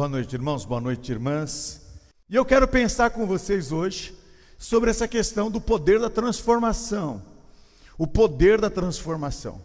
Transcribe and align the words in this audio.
Boa 0.00 0.08
noite, 0.08 0.34
irmãos, 0.34 0.64
boa 0.64 0.80
noite, 0.80 1.12
irmãs. 1.12 1.82
E 2.26 2.34
eu 2.34 2.42
quero 2.42 2.66
pensar 2.66 3.10
com 3.10 3.26
vocês 3.26 3.70
hoje 3.70 4.16
sobre 4.56 4.88
essa 4.88 5.06
questão 5.06 5.50
do 5.50 5.60
poder 5.60 6.00
da 6.00 6.08
transformação. 6.08 7.22
O 7.98 8.06
poder 8.06 8.58
da 8.58 8.70
transformação. 8.70 9.60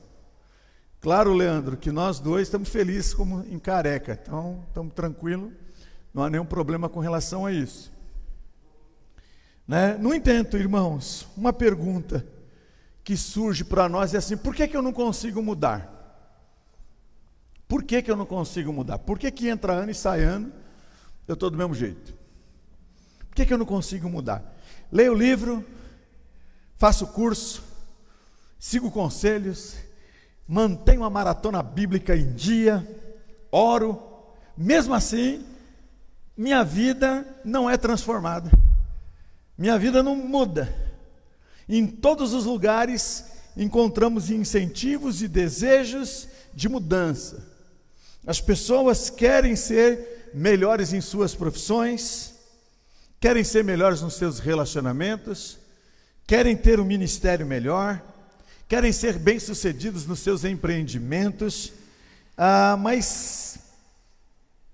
Claro, 0.99 1.31
Leandro, 1.31 1.77
que 1.77 1.89
nós 1.89 2.19
dois 2.19 2.49
estamos 2.49 2.67
felizes 2.67 3.13
como 3.13 3.45
em 3.49 3.57
careca, 3.57 4.19
então 4.21 4.61
estamos 4.67 4.93
tranquilos, 4.93 5.53
não 6.13 6.21
há 6.21 6.29
nenhum 6.29 6.45
problema 6.45 6.89
com 6.89 6.99
relação 6.99 7.45
a 7.45 7.53
isso. 7.53 7.89
Né? 9.65 9.97
No 9.97 10.13
entanto, 10.13 10.57
irmãos, 10.57 11.29
uma 11.37 11.53
pergunta 11.53 12.27
que 13.05 13.15
surge 13.15 13.63
para 13.63 13.87
nós 13.87 14.13
é 14.13 14.17
assim: 14.17 14.35
por 14.35 14.53
que, 14.53 14.67
que 14.67 14.75
eu 14.75 14.81
não 14.81 14.91
consigo 14.91 15.41
mudar? 15.41 15.94
Por 17.67 17.83
que, 17.83 18.01
que 18.01 18.11
eu 18.11 18.15
não 18.15 18.25
consigo 18.25 18.71
mudar? 18.71 18.99
Por 18.99 19.17
que, 19.17 19.31
que 19.31 19.47
entra 19.47 19.73
ano 19.73 19.91
e 19.91 19.95
sai 19.95 20.23
ano, 20.23 20.51
eu 21.27 21.33
estou 21.33 21.49
do 21.49 21.57
mesmo 21.57 21.73
jeito? 21.73 22.13
Por 23.27 23.35
que, 23.35 23.45
que 23.45 23.53
eu 23.53 23.57
não 23.57 23.65
consigo 23.65 24.09
mudar? 24.09 24.55
Leio 24.91 25.13
o 25.13 25.17
livro, 25.17 25.65
faço 26.77 27.07
curso, 27.07 27.63
sigo 28.59 28.91
conselhos, 28.91 29.75
mantenho 30.47 31.03
a 31.03 31.09
maratona 31.09 31.63
bíblica 31.63 32.15
em 32.15 32.33
dia, 32.33 32.87
oro, 33.51 34.01
mesmo 34.55 34.93
assim, 34.93 35.43
minha 36.37 36.63
vida 36.63 37.25
não 37.43 37.69
é 37.69 37.77
transformada, 37.77 38.51
minha 39.57 39.77
vida 39.79 40.03
não 40.03 40.15
muda. 40.15 40.73
Em 41.67 41.87
todos 41.87 42.33
os 42.33 42.45
lugares 42.45 43.25
encontramos 43.57 44.29
incentivos 44.29 45.21
e 45.21 45.27
desejos 45.27 46.27
de 46.53 46.69
mudança. 46.69 47.54
As 48.25 48.41
pessoas 48.41 49.09
querem 49.09 49.55
ser 49.55 50.31
melhores 50.33 50.93
em 50.93 51.01
suas 51.01 51.35
profissões, 51.35 52.33
querem 53.19 53.43
ser 53.43 53.63
melhores 53.63 54.01
nos 54.01 54.15
seus 54.15 54.39
relacionamentos, 54.39 55.59
querem 56.25 56.57
ter 56.57 56.79
um 56.79 56.85
ministério 56.85 57.45
melhor, 57.45 58.01
querem 58.67 58.91
ser 58.91 59.19
bem-sucedidos 59.19 60.07
nos 60.07 60.19
seus 60.19 60.43
empreendimentos, 60.43 61.71
ah, 62.35 62.75
mas 62.79 63.59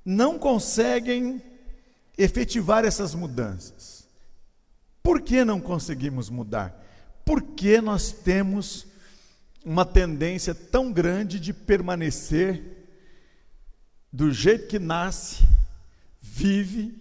não 0.06 0.40
conseguem 0.40 1.42
efetivar 2.18 2.86
essas 2.86 3.14
mudanças. 3.14 4.08
Por 5.04 5.22
que 5.22 5.44
não 5.44 5.60
conseguimos 5.60 6.30
mudar? 6.30 6.82
Porque 7.26 7.82
nós 7.82 8.12
temos 8.12 8.88
uma 9.64 9.86
tendência 9.86 10.56
tão 10.56 10.92
grande 10.92 11.40
de 11.40 11.54
permanecer 11.54 12.81
do 14.12 14.32
jeito 14.32 14.68
que 14.68 14.80
nasce, 14.80 15.44
vive 16.20 17.00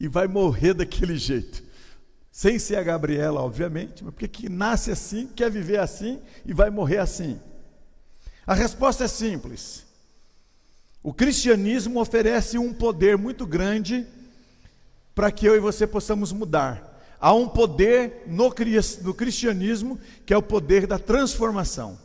e 0.00 0.08
vai 0.08 0.26
morrer 0.26 0.74
daquele 0.74 1.16
jeito. 1.16 1.62
Sem 2.30 2.58
ser 2.58 2.76
a 2.76 2.82
Gabriela, 2.82 3.40
obviamente, 3.40 4.04
mas 4.04 4.14
porque 4.14 4.28
que 4.28 4.48
nasce 4.48 4.90
assim, 4.90 5.26
quer 5.26 5.50
viver 5.50 5.78
assim 5.78 6.20
e 6.46 6.52
vai 6.52 6.70
morrer 6.70 6.98
assim. 6.98 7.40
A 8.46 8.54
resposta 8.54 9.04
é 9.04 9.08
simples. 9.08 9.84
O 11.02 11.12
cristianismo 11.12 12.00
oferece 12.00 12.56
um 12.58 12.72
poder 12.72 13.16
muito 13.16 13.46
grande 13.46 14.06
para 15.14 15.32
que 15.32 15.46
eu 15.46 15.56
e 15.56 15.60
você 15.60 15.86
possamos 15.86 16.32
mudar. 16.32 16.88
Há 17.20 17.32
um 17.34 17.48
poder 17.48 18.22
no, 18.26 18.52
cristianismo 18.52 19.98
que 20.24 20.32
é 20.32 20.36
o 20.36 20.42
poder 20.42 20.86
da 20.86 20.98
transformação. 20.98 21.98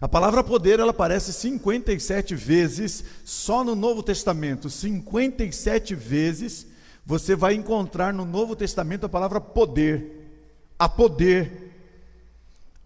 A 0.00 0.08
palavra 0.08 0.42
poder 0.42 0.80
ela 0.80 0.92
aparece 0.92 1.32
57 1.32 2.34
vezes 2.34 3.04
só 3.22 3.62
no 3.62 3.74
Novo 3.74 4.02
Testamento. 4.02 4.70
57 4.70 5.94
vezes 5.94 6.66
você 7.04 7.36
vai 7.36 7.54
encontrar 7.54 8.14
no 8.14 8.24
Novo 8.24 8.56
Testamento 8.56 9.04
a 9.04 9.08
palavra 9.10 9.40
poder. 9.40 10.30
A 10.78 10.88
poder. 10.88 11.74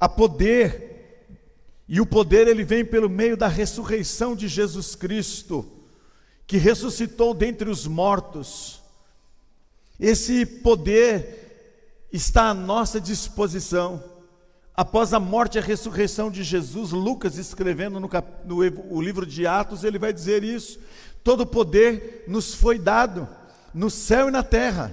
A 0.01 0.09
poder. 0.09 0.95
E 1.89 2.01
o 2.01 2.07
poder 2.07 2.49
ele 2.49 2.65
vem 2.65 2.85
pelo 2.85 3.09
meio 3.09 3.37
da 3.37 3.47
ressurreição 3.47 4.35
de 4.35 4.49
Jesus 4.49 4.97
Cristo, 4.97 5.71
que 6.47 6.57
ressuscitou 6.57 7.35
dentre 7.35 7.69
os 7.69 7.87
mortos. 7.87 8.83
Esse 10.01 10.47
poder 10.47 12.09
está 12.11 12.49
à 12.49 12.55
nossa 12.55 13.01
disposição. 13.01 14.03
Após 14.77 15.13
a 15.13 15.21
morte 15.21 15.55
e 15.55 15.59
a 15.61 15.63
ressurreição 15.63 16.31
de 16.31 16.43
Jesus, 16.43 16.91
Lucas 16.91 17.39
escrevendo 17.39 18.01
no, 18.01 18.09
cap... 18.09 18.29
no 18.45 18.59
o 18.91 19.01
livro 19.01 19.25
de 19.25 19.47
Atos, 19.47 19.85
ele 19.85 19.99
vai 19.99 20.13
dizer 20.13 20.43
isso: 20.43 20.81
todo 21.23 21.47
poder 21.47 22.25
nos 22.27 22.55
foi 22.55 22.79
dado 22.79 23.29
no 23.73 23.89
céu 23.89 24.29
e 24.29 24.33
na 24.33 24.43
terra. 24.43 24.93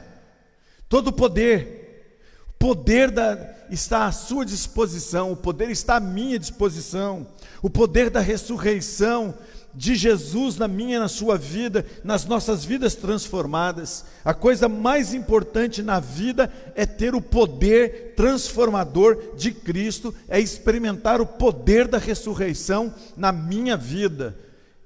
Todo 0.88 1.12
poder, 1.12 2.18
poder 2.60 3.10
da, 3.10 3.56
está 3.72 4.06
à 4.06 4.12
sua 4.12 4.46
disposição, 4.46 5.32
o 5.32 5.38
poder 5.38 5.70
está 5.70 5.96
à 5.96 6.00
minha 6.00 6.38
disposição. 6.38 7.26
O 7.62 7.70
poder 7.70 8.10
da 8.10 8.20
ressurreição 8.20 9.34
de 9.74 9.96
Jesus 9.96 10.58
na 10.58 10.68
minha 10.68 11.00
na 11.00 11.08
sua 11.08 11.38
vida, 11.38 11.86
nas 12.04 12.26
nossas 12.26 12.66
vidas 12.66 12.96
transformadas. 12.96 14.06
A 14.24 14.34
coisa 14.34 14.68
mais 14.68 15.14
importante 15.14 15.82
na 15.82 16.00
vida 16.00 16.52
é 16.76 16.86
ter 16.86 17.16
o 17.16 17.22
poder 17.22 18.14
transformador 18.16 19.36
de 19.36 19.52
Cristo, 19.52 20.14
é 20.28 20.40
experimentar 20.40 21.22
o 21.22 21.26
poder 21.26 21.88
da 21.88 21.98
ressurreição 21.98 22.94
na 23.16 23.32
minha 23.32 23.78
vida. 23.78 24.36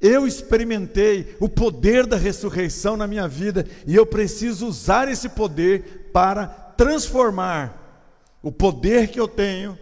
Eu 0.01 0.27
experimentei 0.27 1.35
o 1.39 1.49
poder 1.49 2.05
da 2.05 2.17
ressurreição 2.17 2.95
na 2.95 3.07
minha 3.07 3.27
vida 3.27 3.65
e 3.87 3.95
eu 3.95 4.05
preciso 4.05 4.67
usar 4.67 5.07
esse 5.09 5.29
poder 5.29 6.09
para 6.13 6.45
transformar. 6.45 7.81
O 8.43 8.51
poder 8.51 9.07
que 9.07 9.19
eu 9.19 9.27
tenho 9.27 9.77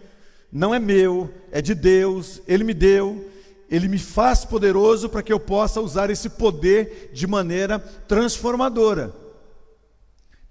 não 0.50 0.74
é 0.74 0.78
meu, 0.78 1.28
é 1.50 1.60
de 1.60 1.74
Deus, 1.74 2.40
Ele 2.46 2.64
me 2.64 2.72
deu 2.72 3.33
ele 3.70 3.88
me 3.88 3.98
faz 3.98 4.44
poderoso 4.44 5.08
para 5.08 5.22
que 5.22 5.32
eu 5.32 5.40
possa 5.40 5.80
usar 5.80 6.10
esse 6.10 6.28
poder 6.28 7.10
de 7.12 7.26
maneira 7.26 7.78
transformadora. 7.78 9.14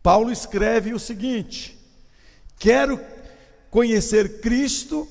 Paulo 0.02 0.32
escreve 0.32 0.94
o 0.94 1.00
seguinte: 1.00 1.78
Quero 2.58 3.00
conhecer 3.70 4.42
Cristo, 4.42 5.08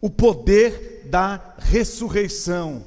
o 0.00 0.08
poder 0.08 1.02
da 1.06 1.54
ressurreição. 1.58 2.84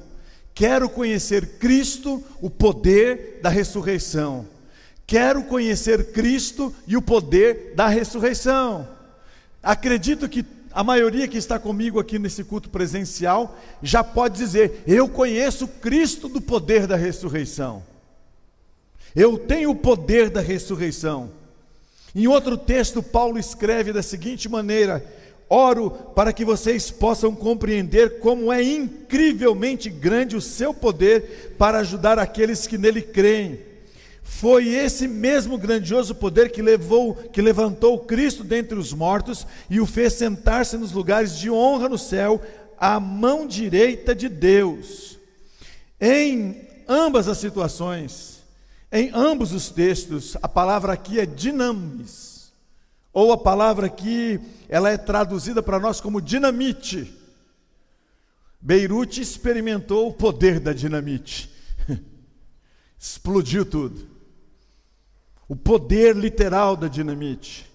Quero 0.54 0.88
conhecer 0.88 1.58
Cristo, 1.58 2.22
o 2.40 2.48
poder 2.48 3.40
da 3.42 3.48
ressurreição. 3.48 4.46
Quero 5.06 5.44
conhecer 5.44 6.12
Cristo 6.12 6.74
e 6.86 6.96
o 6.96 7.02
poder 7.02 7.74
da 7.76 7.86
ressurreição. 7.86 8.88
Acredito 9.62 10.28
que 10.28 10.42
a 10.76 10.84
maioria 10.84 11.26
que 11.26 11.38
está 11.38 11.58
comigo 11.58 11.98
aqui 11.98 12.18
nesse 12.18 12.44
culto 12.44 12.68
presencial 12.68 13.58
já 13.82 14.04
pode 14.04 14.36
dizer: 14.36 14.82
Eu 14.86 15.08
conheço 15.08 15.66
Cristo 15.66 16.28
do 16.28 16.38
poder 16.38 16.86
da 16.86 16.96
ressurreição. 16.96 17.82
Eu 19.14 19.38
tenho 19.38 19.70
o 19.70 19.74
poder 19.74 20.28
da 20.28 20.42
ressurreição. 20.42 21.30
Em 22.14 22.26
outro 22.26 22.58
texto, 22.58 23.02
Paulo 23.02 23.38
escreve 23.38 23.90
da 23.90 24.02
seguinte 24.02 24.50
maneira: 24.50 25.02
Oro 25.48 25.90
para 25.90 26.30
que 26.30 26.44
vocês 26.44 26.90
possam 26.90 27.34
compreender 27.34 28.20
como 28.20 28.52
é 28.52 28.62
incrivelmente 28.62 29.88
grande 29.88 30.36
o 30.36 30.42
seu 30.42 30.74
poder 30.74 31.54
para 31.56 31.78
ajudar 31.78 32.18
aqueles 32.18 32.66
que 32.66 32.76
nele 32.76 33.00
creem. 33.00 33.60
Foi 34.28 34.68
esse 34.68 35.06
mesmo 35.06 35.56
grandioso 35.56 36.12
poder 36.12 36.50
que 36.50 36.60
levou, 36.60 37.14
que 37.14 37.40
levantou 37.40 38.00
Cristo 38.00 38.42
dentre 38.42 38.76
os 38.76 38.92
mortos 38.92 39.46
e 39.70 39.80
o 39.80 39.86
fez 39.86 40.14
sentar-se 40.14 40.76
nos 40.76 40.90
lugares 40.90 41.38
de 41.38 41.48
honra 41.48 41.88
no 41.88 41.96
céu, 41.96 42.42
à 42.76 42.98
mão 42.98 43.46
direita 43.46 44.14
de 44.14 44.28
Deus. 44.28 45.16
Em 46.00 46.68
ambas 46.88 47.28
as 47.28 47.38
situações, 47.38 48.42
em 48.90 49.10
ambos 49.14 49.52
os 49.52 49.70
textos, 49.70 50.36
a 50.42 50.48
palavra 50.48 50.92
aqui 50.92 51.20
é 51.20 51.24
dinamis, 51.24 52.52
ou 53.12 53.32
a 53.32 53.38
palavra 53.38 53.86
aqui, 53.86 54.40
ela 54.68 54.90
é 54.90 54.98
traduzida 54.98 55.62
para 55.62 55.78
nós 55.78 56.00
como 56.00 56.20
dinamite. 56.20 57.16
Beirute 58.60 59.20
experimentou 59.20 60.08
o 60.08 60.12
poder 60.12 60.58
da 60.58 60.72
dinamite. 60.72 61.48
Explodiu 62.98 63.64
tudo 63.64 64.15
o 65.48 65.54
poder 65.54 66.16
literal 66.16 66.76
da 66.76 66.88
dinamite. 66.88 67.70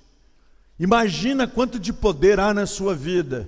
Imagina 0.80 1.48
quanto 1.48 1.80
de 1.80 1.94
poder 1.94 2.40
há 2.40 2.54
na 2.54 2.66
sua 2.66 2.96
vida. 2.96 3.48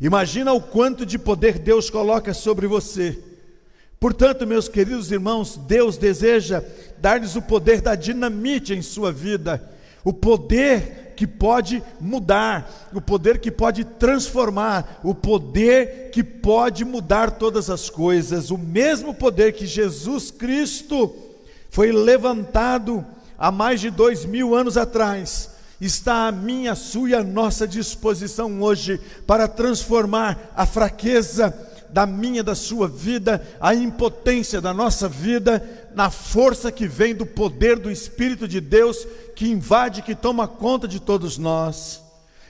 Imagina 0.00 0.52
o 0.52 0.60
quanto 0.60 1.06
de 1.06 1.18
poder 1.18 1.58
Deus 1.58 1.88
coloca 1.88 2.34
sobre 2.34 2.66
você. 2.66 3.18
Portanto, 3.98 4.46
meus 4.46 4.66
queridos 4.66 5.12
irmãos, 5.12 5.56
Deus 5.56 5.98
deseja 5.98 6.64
dar-lhes 6.98 7.36
o 7.36 7.42
poder 7.42 7.82
da 7.82 7.94
dinamite 7.94 8.74
em 8.74 8.80
sua 8.80 9.12
vida, 9.12 9.62
o 10.02 10.12
poder 10.12 11.12
que 11.14 11.26
pode 11.26 11.82
mudar, 12.00 12.90
o 12.94 13.00
poder 13.00 13.38
que 13.38 13.50
pode 13.50 13.84
transformar, 13.84 15.00
o 15.04 15.14
poder 15.14 16.10
que 16.10 16.24
pode 16.24 16.82
mudar 16.82 17.32
todas 17.32 17.68
as 17.68 17.90
coisas, 17.90 18.50
o 18.50 18.56
mesmo 18.56 19.12
poder 19.12 19.52
que 19.52 19.66
Jesus 19.66 20.30
Cristo 20.30 21.29
foi 21.70 21.92
levantado 21.92 23.04
há 23.38 23.50
mais 23.50 23.80
de 23.80 23.90
dois 23.90 24.24
mil 24.24 24.54
anos 24.54 24.76
atrás, 24.76 25.50
está 25.80 26.26
à 26.26 26.32
minha, 26.32 26.74
sua 26.74 27.10
e 27.10 27.14
à 27.14 27.24
nossa 27.24 27.66
disposição 27.66 28.60
hoje 28.60 29.00
para 29.26 29.48
transformar 29.48 30.52
a 30.54 30.66
fraqueza 30.66 31.56
da 31.88 32.06
minha, 32.06 32.42
da 32.42 32.54
sua 32.54 32.86
vida, 32.86 33.42
a 33.60 33.74
impotência 33.74 34.60
da 34.60 34.74
nossa 34.74 35.08
vida, 35.08 35.90
na 35.94 36.10
força 36.10 36.70
que 36.70 36.86
vem 36.86 37.14
do 37.14 37.26
poder 37.26 37.78
do 37.78 37.90
Espírito 37.90 38.46
de 38.46 38.60
Deus 38.60 39.06
que 39.34 39.48
invade, 39.48 40.02
que 40.02 40.14
toma 40.14 40.46
conta 40.46 40.86
de 40.86 41.00
todos 41.00 41.38
nós. 41.38 42.02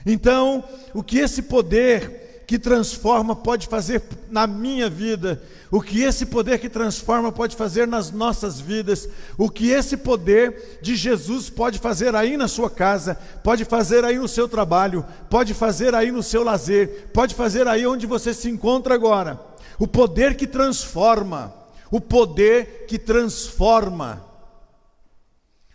Então, 0.05 0.63
o 0.93 1.01
que 1.01 1.19
esse 1.19 1.43
poder 1.43 2.30
que 2.45 2.59
transforma 2.59 3.35
pode 3.35 3.67
fazer 3.67 4.01
na 4.29 4.45
minha 4.45 4.89
vida, 4.89 5.41
o 5.71 5.81
que 5.81 6.01
esse 6.01 6.25
poder 6.25 6.59
que 6.59 6.67
transforma 6.67 7.31
pode 7.31 7.55
fazer 7.55 7.87
nas 7.87 8.11
nossas 8.11 8.59
vidas, 8.59 9.07
o 9.37 9.49
que 9.49 9.69
esse 9.69 9.95
poder 9.95 10.79
de 10.81 10.95
Jesus 10.95 11.49
pode 11.49 11.79
fazer 11.79 12.13
aí 12.13 12.35
na 12.35 12.47
sua 12.47 12.69
casa, 12.69 13.15
pode 13.43 13.63
fazer 13.63 14.03
aí 14.03 14.17
no 14.17 14.27
seu 14.27 14.49
trabalho, 14.49 15.05
pode 15.29 15.53
fazer 15.53 15.95
aí 15.95 16.11
no 16.11 16.21
seu 16.21 16.43
lazer, 16.43 17.09
pode 17.13 17.33
fazer 17.33 17.67
aí 17.67 17.87
onde 17.87 18.05
você 18.05 18.33
se 18.33 18.49
encontra 18.49 18.93
agora. 18.93 19.39
O 19.79 19.87
poder 19.87 20.35
que 20.35 20.45
transforma, 20.45 21.53
o 21.89 22.01
poder 22.01 22.85
que 22.87 22.99
transforma, 22.99 24.25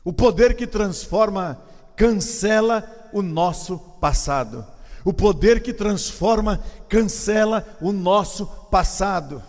o 0.04 0.12
poder 0.12 0.54
que 0.54 0.66
transforma 0.66 1.60
cancela 1.96 2.84
o 3.12 3.22
nosso 3.22 3.78
passado. 3.98 4.75
O 5.06 5.12
poder 5.12 5.62
que 5.62 5.72
transforma 5.72 6.60
cancela 6.88 7.64
o 7.80 7.92
nosso 7.92 8.44
passado. 8.44 9.40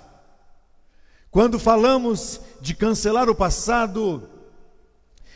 Quando 1.31 1.57
falamos 1.57 2.39
de 2.61 2.75
cancelar 2.75 3.27
o 3.27 3.33
passado, 3.33 4.29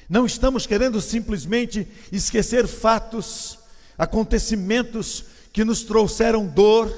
não 0.08 0.28
estamos 0.28 0.68
querendo 0.68 1.02
simplesmente 1.02 1.88
esquecer 2.12 2.68
fatos, 2.68 3.58
acontecimentos 3.98 5.26
que 5.52 5.66
nos 5.66 5.84
trouxeram 5.84 6.46
dor, 6.46 6.92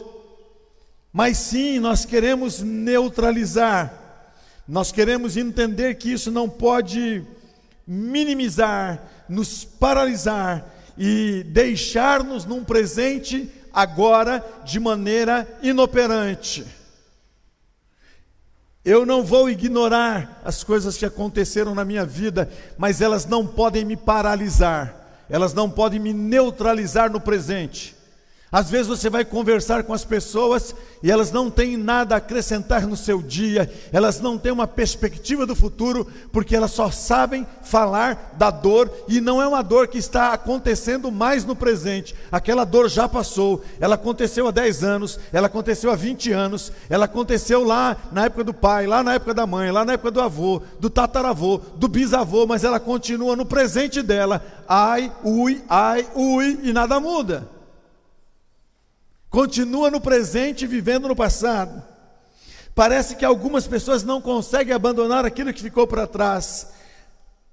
mas 1.14 1.38
sim 1.38 1.80
nós 1.80 2.04
queremos 2.04 2.60
neutralizar, 2.60 4.28
nós 4.68 4.92
queremos 4.92 5.38
entender 5.38 5.96
que 5.96 6.12
isso 6.12 6.30
não 6.30 6.50
pode 6.50 7.24
minimizar, 7.88 9.02
nos 9.30 9.64
paralisar 9.64 10.74
e 10.98 11.44
deixar-nos 11.48 12.46
num 12.46 12.64
presente 12.64 13.52
agora 13.74 14.44
de 14.64 14.80
maneira 14.80 15.48
inoperante. 15.62 16.66
Eu 18.86 19.06
não 19.06 19.24
vou 19.24 19.50
ignorar 19.50 20.42
as 20.44 20.64
coisas 20.64 20.98
que 20.98 21.06
aconteceram 21.06 21.74
na 21.74 21.86
minha 21.86 22.06
vida, 22.06 22.52
mas 22.78 23.00
elas 23.00 23.26
não 23.26 23.48
podem 23.48 23.86
me 23.86 23.96
paralisar, 23.96 25.24
elas 25.30 25.54
não 25.54 25.70
podem 25.70 26.00
me 26.00 26.12
neutralizar 26.12 27.10
no 27.10 27.22
presente. 27.22 27.96
Às 28.54 28.70
vezes 28.70 28.86
você 28.86 29.10
vai 29.10 29.26
conversar 29.26 29.82
com 29.82 29.94
as 29.94 30.06
pessoas 30.06 30.76
e 31.02 31.10
elas 31.10 31.32
não 31.32 31.50
têm 31.50 31.76
nada 31.76 32.14
a 32.14 32.20
acrescentar 32.20 32.86
no 32.86 32.96
seu 32.96 33.20
dia, 33.20 33.68
elas 33.92 34.22
não 34.22 34.38
têm 34.38 34.52
uma 34.52 34.68
perspectiva 34.68 35.44
do 35.44 35.56
futuro, 35.56 36.06
porque 36.32 36.56
elas 36.56 36.70
só 36.70 36.92
sabem 36.92 37.48
falar 37.64 38.36
da 38.38 38.52
dor 38.52 38.92
e 39.08 39.20
não 39.20 39.42
é 39.42 39.48
uma 39.48 39.64
dor 39.64 39.88
que 39.88 39.98
está 39.98 40.34
acontecendo 40.34 41.12
mais 41.12 41.44
no 41.44 41.56
presente. 41.56 42.14
Aquela 42.32 42.64
dor 42.64 42.88
já 42.90 43.10
passou, 43.10 43.64
ela 43.80 43.96
aconteceu 43.96 44.48
há 44.48 44.52
10 44.52 44.84
anos, 44.84 45.20
ela 45.34 45.48
aconteceu 45.48 45.90
há 45.90 45.96
20 45.96 46.32
anos, 46.32 46.72
ela 46.92 47.06
aconteceu 47.06 47.64
lá 47.64 47.98
na 48.12 48.26
época 48.26 48.44
do 48.44 48.54
pai, 48.54 48.86
lá 48.86 49.02
na 49.02 49.16
época 49.16 49.34
da 49.34 49.48
mãe, 49.48 49.72
lá 49.72 49.84
na 49.84 49.94
época 49.94 50.12
do 50.12 50.22
avô, 50.22 50.62
do 50.80 50.92
tataravô, 50.92 51.60
do 51.76 51.88
bisavô, 51.88 52.46
mas 52.46 52.64
ela 52.64 52.80
continua 52.80 53.36
no 53.36 53.48
presente 53.48 54.04
dela. 54.04 54.46
Ai, 54.68 55.12
ui, 55.24 55.64
ai, 55.68 56.08
ui, 56.14 56.60
e 56.62 56.72
nada 56.72 57.00
muda 57.00 57.53
continua 59.34 59.90
no 59.90 60.00
presente 60.00 60.68
vivendo 60.68 61.08
no 61.08 61.16
passado. 61.16 61.82
Parece 62.76 63.16
que 63.16 63.26
algumas 63.26 63.66
pessoas 63.66 64.04
não 64.04 64.22
conseguem 64.22 64.76
abandonar 64.76 65.26
aquilo 65.26 65.52
que 65.52 65.64
ficou 65.64 65.88
para 65.88 66.06
trás, 66.06 66.68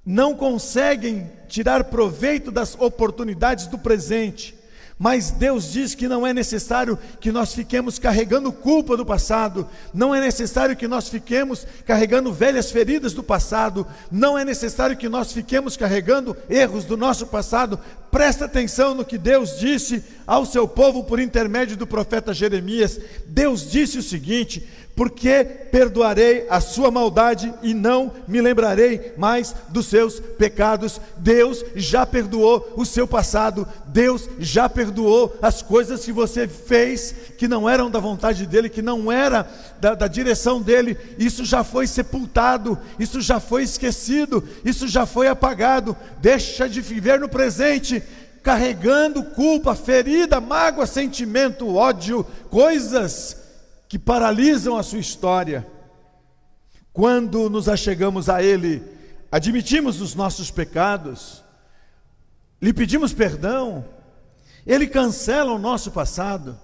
não 0.04 0.34
conseguem 0.34 1.32
tirar 1.48 1.84
proveito 1.84 2.50
das 2.50 2.74
oportunidades 2.78 3.66
do 3.66 3.78
presente, 3.78 4.54
mas 5.02 5.30
Deus 5.30 5.72
diz 5.72 5.94
que 5.94 6.06
não 6.06 6.26
é 6.26 6.34
necessário 6.34 6.98
que 7.18 7.32
nós 7.32 7.54
fiquemos 7.54 7.98
carregando 7.98 8.52
culpa 8.52 8.98
do 8.98 9.06
passado, 9.06 9.66
não 9.94 10.14
é 10.14 10.20
necessário 10.20 10.76
que 10.76 10.86
nós 10.86 11.08
fiquemos 11.08 11.66
carregando 11.86 12.30
velhas 12.30 12.70
feridas 12.70 13.14
do 13.14 13.22
passado, 13.22 13.86
não 14.12 14.38
é 14.38 14.44
necessário 14.44 14.98
que 14.98 15.08
nós 15.08 15.32
fiquemos 15.32 15.74
carregando 15.74 16.36
erros 16.50 16.84
do 16.84 16.98
nosso 16.98 17.26
passado. 17.26 17.80
Presta 18.10 18.44
atenção 18.44 18.94
no 18.94 19.02
que 19.02 19.16
Deus 19.16 19.58
disse 19.58 20.04
ao 20.26 20.44
seu 20.44 20.68
povo 20.68 21.02
por 21.02 21.18
intermédio 21.18 21.78
do 21.78 21.86
profeta 21.86 22.34
Jeremias. 22.34 23.00
Deus 23.26 23.70
disse 23.70 23.96
o 23.96 24.02
seguinte: 24.02 24.68
porque 24.94 25.44
perdoarei 25.70 26.46
a 26.50 26.60
sua 26.60 26.90
maldade 26.90 27.52
e 27.62 27.72
não 27.72 28.12
me 28.28 28.40
lembrarei 28.40 29.14
mais 29.16 29.54
dos 29.68 29.86
seus 29.86 30.20
pecados. 30.20 31.00
Deus 31.16 31.64
já 31.74 32.04
perdoou 32.04 32.74
o 32.76 32.84
seu 32.84 33.06
passado, 33.08 33.66
Deus 33.86 34.28
já 34.38 34.68
perdoou 34.68 35.34
as 35.40 35.62
coisas 35.62 36.04
que 36.04 36.12
você 36.12 36.46
fez 36.46 37.14
que 37.38 37.48
não 37.48 37.68
eram 37.68 37.90
da 37.90 37.98
vontade 37.98 38.46
dele, 38.46 38.68
que 38.68 38.82
não 38.82 39.10
era 39.10 39.48
da, 39.80 39.94
da 39.94 40.06
direção 40.06 40.60
dele. 40.60 40.98
Isso 41.18 41.44
já 41.44 41.64
foi 41.64 41.86
sepultado, 41.86 42.78
isso 42.98 43.20
já 43.22 43.40
foi 43.40 43.62
esquecido, 43.62 44.46
isso 44.64 44.86
já 44.86 45.06
foi 45.06 45.28
apagado. 45.28 45.96
Deixa 46.18 46.68
de 46.68 46.82
viver 46.82 47.18
no 47.18 47.28
presente 47.28 48.02
carregando 48.42 49.22
culpa, 49.22 49.74
ferida, 49.74 50.40
mágoa, 50.40 50.86
sentimento, 50.86 51.74
ódio, 51.74 52.24
coisas 52.50 53.39
que 53.90 53.98
paralisam 53.98 54.76
a 54.76 54.84
sua 54.84 55.00
história. 55.00 55.66
Quando 56.92 57.50
nos 57.50 57.68
achegamos 57.68 58.28
a 58.28 58.40
Ele, 58.40 58.80
admitimos 59.32 60.00
os 60.00 60.14
nossos 60.14 60.48
pecados, 60.48 61.42
lhe 62.62 62.72
pedimos 62.72 63.12
perdão, 63.12 63.84
Ele 64.64 64.86
cancela 64.86 65.52
o 65.52 65.58
nosso 65.58 65.90
passado. 65.90 66.56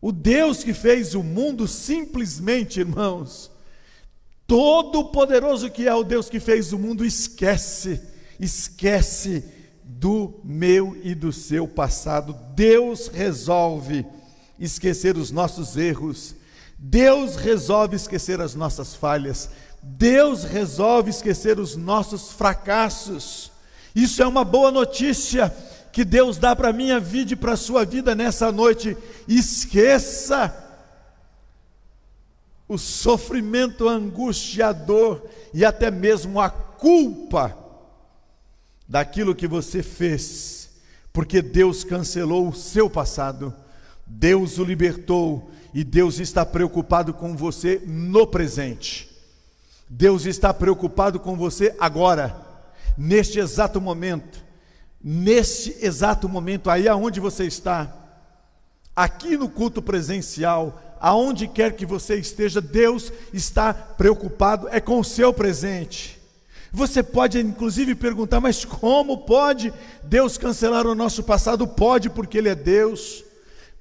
O 0.00 0.12
Deus 0.12 0.62
que 0.62 0.72
fez 0.72 1.16
o 1.16 1.24
mundo 1.24 1.66
simplesmente, 1.66 2.78
irmãos, 2.78 3.50
todo-poderoso 4.46 5.70
que 5.72 5.88
é 5.88 5.94
o 5.94 6.04
Deus 6.04 6.30
que 6.30 6.38
fez 6.38 6.72
o 6.72 6.78
mundo, 6.78 7.04
esquece, 7.04 8.00
esquece 8.38 9.44
do 9.82 10.40
meu 10.44 10.96
e 11.02 11.16
do 11.16 11.32
seu 11.32 11.66
passado. 11.66 12.32
Deus 12.54 13.08
resolve 13.08 14.06
esquecer 14.64 15.16
os 15.16 15.32
nossos 15.32 15.76
erros, 15.76 16.36
Deus 16.78 17.34
resolve 17.36 17.96
esquecer 17.96 18.40
as 18.40 18.54
nossas 18.54 18.94
falhas, 18.94 19.50
Deus 19.82 20.44
resolve 20.44 21.10
esquecer 21.10 21.58
os 21.58 21.76
nossos 21.76 22.30
fracassos. 22.32 23.50
Isso 23.94 24.22
é 24.22 24.26
uma 24.26 24.44
boa 24.44 24.70
notícia 24.70 25.52
que 25.92 26.04
Deus 26.04 26.38
dá 26.38 26.54
para 26.54 26.68
a 26.68 26.72
minha 26.72 27.00
vida 27.00 27.32
e 27.32 27.36
para 27.36 27.52
a 27.52 27.56
sua 27.56 27.84
vida 27.84 28.14
nessa 28.14 28.52
noite. 28.52 28.96
Esqueça 29.26 30.56
o 32.68 32.78
sofrimento, 32.78 33.88
a 33.88 33.92
angústia, 33.92 34.68
a 34.68 34.72
dor 34.72 35.28
e 35.52 35.64
até 35.64 35.90
mesmo 35.90 36.40
a 36.40 36.48
culpa 36.48 37.58
daquilo 38.88 39.34
que 39.34 39.48
você 39.48 39.82
fez, 39.82 40.70
porque 41.12 41.42
Deus 41.42 41.82
cancelou 41.82 42.48
o 42.48 42.54
seu 42.54 42.88
passado. 42.88 43.52
Deus 44.14 44.58
o 44.58 44.64
libertou 44.64 45.50
e 45.72 45.82
Deus 45.82 46.18
está 46.20 46.44
preocupado 46.44 47.14
com 47.14 47.34
você 47.34 47.82
no 47.86 48.26
presente. 48.26 49.10
Deus 49.88 50.26
está 50.26 50.52
preocupado 50.52 51.18
com 51.18 51.36
você 51.36 51.74
agora, 51.78 52.36
neste 52.96 53.38
exato 53.38 53.80
momento, 53.80 54.42
neste 55.02 55.76
exato 55.84 56.28
momento, 56.28 56.70
aí 56.70 56.88
aonde 56.88 57.20
você 57.20 57.44
está, 57.44 57.94
aqui 58.94 59.36
no 59.36 59.48
culto 59.48 59.80
presencial, 59.80 60.80
aonde 61.00 61.48
quer 61.48 61.74
que 61.74 61.86
você 61.86 62.16
esteja, 62.16 62.60
Deus 62.60 63.12
está 63.32 63.72
preocupado, 63.72 64.68
é 64.68 64.80
com 64.80 65.00
o 65.00 65.04
seu 65.04 65.32
presente. 65.32 66.20
Você 66.70 67.02
pode 67.02 67.38
inclusive 67.38 67.94
perguntar, 67.94 68.40
mas 68.40 68.64
como 68.64 69.18
pode 69.18 69.72
Deus 70.04 70.38
cancelar 70.38 70.86
o 70.86 70.94
nosso 70.94 71.22
passado? 71.22 71.66
Pode, 71.66 72.08
porque 72.08 72.38
Ele 72.38 72.48
é 72.48 72.54
Deus. 72.54 73.24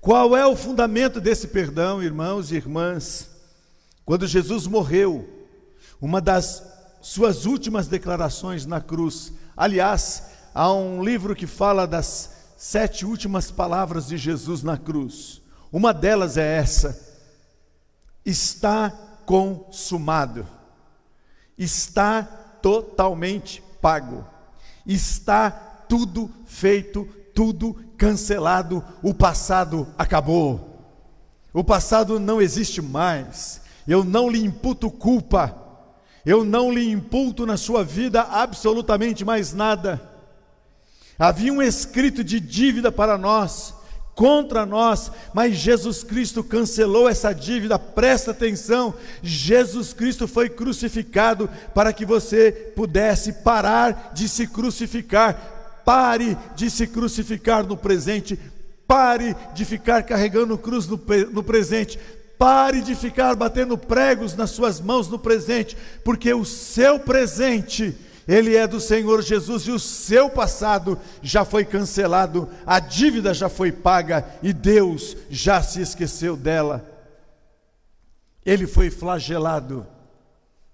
Qual 0.01 0.35
é 0.35 0.43
o 0.47 0.55
fundamento 0.55 1.21
desse 1.21 1.47
perdão, 1.47 2.01
irmãos 2.01 2.51
e 2.51 2.55
irmãs? 2.55 3.29
Quando 4.03 4.25
Jesus 4.25 4.65
morreu, 4.65 5.29
uma 6.01 6.19
das 6.19 6.63
suas 7.03 7.45
últimas 7.45 7.87
declarações 7.87 8.65
na 8.65 8.81
cruz, 8.81 9.31
aliás, 9.55 10.23
há 10.55 10.73
um 10.73 11.03
livro 11.03 11.35
que 11.35 11.45
fala 11.45 11.85
das 11.85 12.31
sete 12.57 13.05
últimas 13.05 13.51
palavras 13.51 14.07
de 14.07 14.17
Jesus 14.17 14.63
na 14.63 14.75
cruz. 14.75 15.39
Uma 15.71 15.93
delas 15.93 16.35
é 16.35 16.57
essa: 16.57 16.99
está 18.25 18.89
consumado, 19.23 20.47
está 21.55 22.23
totalmente 22.59 23.61
pago, 23.79 24.25
está 24.83 25.51
tudo 25.51 26.27
feito, 26.47 27.07
tudo 27.33 27.75
cancelado, 27.97 28.83
o 29.01 29.13
passado 29.13 29.87
acabou. 29.97 30.71
O 31.53 31.63
passado 31.63 32.19
não 32.19 32.41
existe 32.41 32.81
mais. 32.81 33.61
Eu 33.87 34.03
não 34.03 34.29
lhe 34.29 34.43
imputo 34.43 34.89
culpa. 34.89 35.55
Eu 36.25 36.43
não 36.43 36.71
lhe 36.71 36.89
imputo 36.89 37.45
na 37.45 37.57
sua 37.57 37.83
vida 37.83 38.21
absolutamente 38.21 39.25
mais 39.25 39.53
nada. 39.53 40.01
Havia 41.17 41.51
um 41.51 41.61
escrito 41.61 42.23
de 42.23 42.39
dívida 42.39 42.91
para 42.91 43.17
nós, 43.17 43.73
contra 44.15 44.65
nós, 44.65 45.11
mas 45.33 45.55
Jesus 45.55 46.03
Cristo 46.03 46.43
cancelou 46.43 47.09
essa 47.09 47.33
dívida. 47.33 47.77
Presta 47.77 48.31
atenção: 48.31 48.93
Jesus 49.21 49.93
Cristo 49.93 50.27
foi 50.27 50.49
crucificado 50.49 51.49
para 51.73 51.91
que 51.91 52.05
você 52.05 52.51
pudesse 52.75 53.33
parar 53.33 54.11
de 54.13 54.27
se 54.27 54.47
crucificar. 54.47 55.60
Pare 55.83 56.37
de 56.55 56.69
se 56.69 56.87
crucificar 56.87 57.65
no 57.65 57.77
presente, 57.77 58.39
pare 58.87 59.35
de 59.53 59.65
ficar 59.65 60.03
carregando 60.03 60.57
cruz 60.57 60.87
no, 60.87 60.99
no 61.31 61.43
presente, 61.43 61.99
Pare 62.41 62.81
de 62.81 62.95
ficar 62.95 63.35
batendo 63.35 63.77
pregos 63.77 64.33
nas 64.33 64.49
suas 64.49 64.81
mãos 64.81 65.07
no 65.07 65.19
presente, 65.19 65.77
porque 66.03 66.33
o 66.33 66.43
seu 66.43 66.99
presente, 66.99 67.95
ele 68.27 68.55
é 68.55 68.65
do 68.65 68.79
Senhor 68.79 69.21
Jesus 69.21 69.67
e 69.67 69.71
o 69.71 69.77
seu 69.77 70.27
passado 70.27 70.97
já 71.21 71.45
foi 71.45 71.63
cancelado, 71.63 72.49
a 72.65 72.79
dívida 72.79 73.31
já 73.31 73.47
foi 73.47 73.71
paga 73.71 74.27
e 74.41 74.53
Deus 74.53 75.15
já 75.29 75.61
se 75.61 75.81
esqueceu 75.81 76.35
dela. 76.35 76.83
Ele 78.43 78.65
foi 78.65 78.89
flagelado 78.89 79.85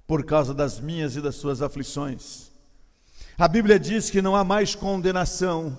por 0.07 0.23
causa 0.23 0.53
das 0.53 0.79
minhas 0.79 1.17
e 1.17 1.21
das 1.21 1.35
suas 1.35 1.61
aflições. 1.61 2.46
A 3.37 3.47
Bíblia 3.47 3.79
diz 3.79 4.09
que 4.09 4.21
não 4.21 4.35
há 4.35 4.43
mais 4.43 4.73
condenação. 4.73 5.77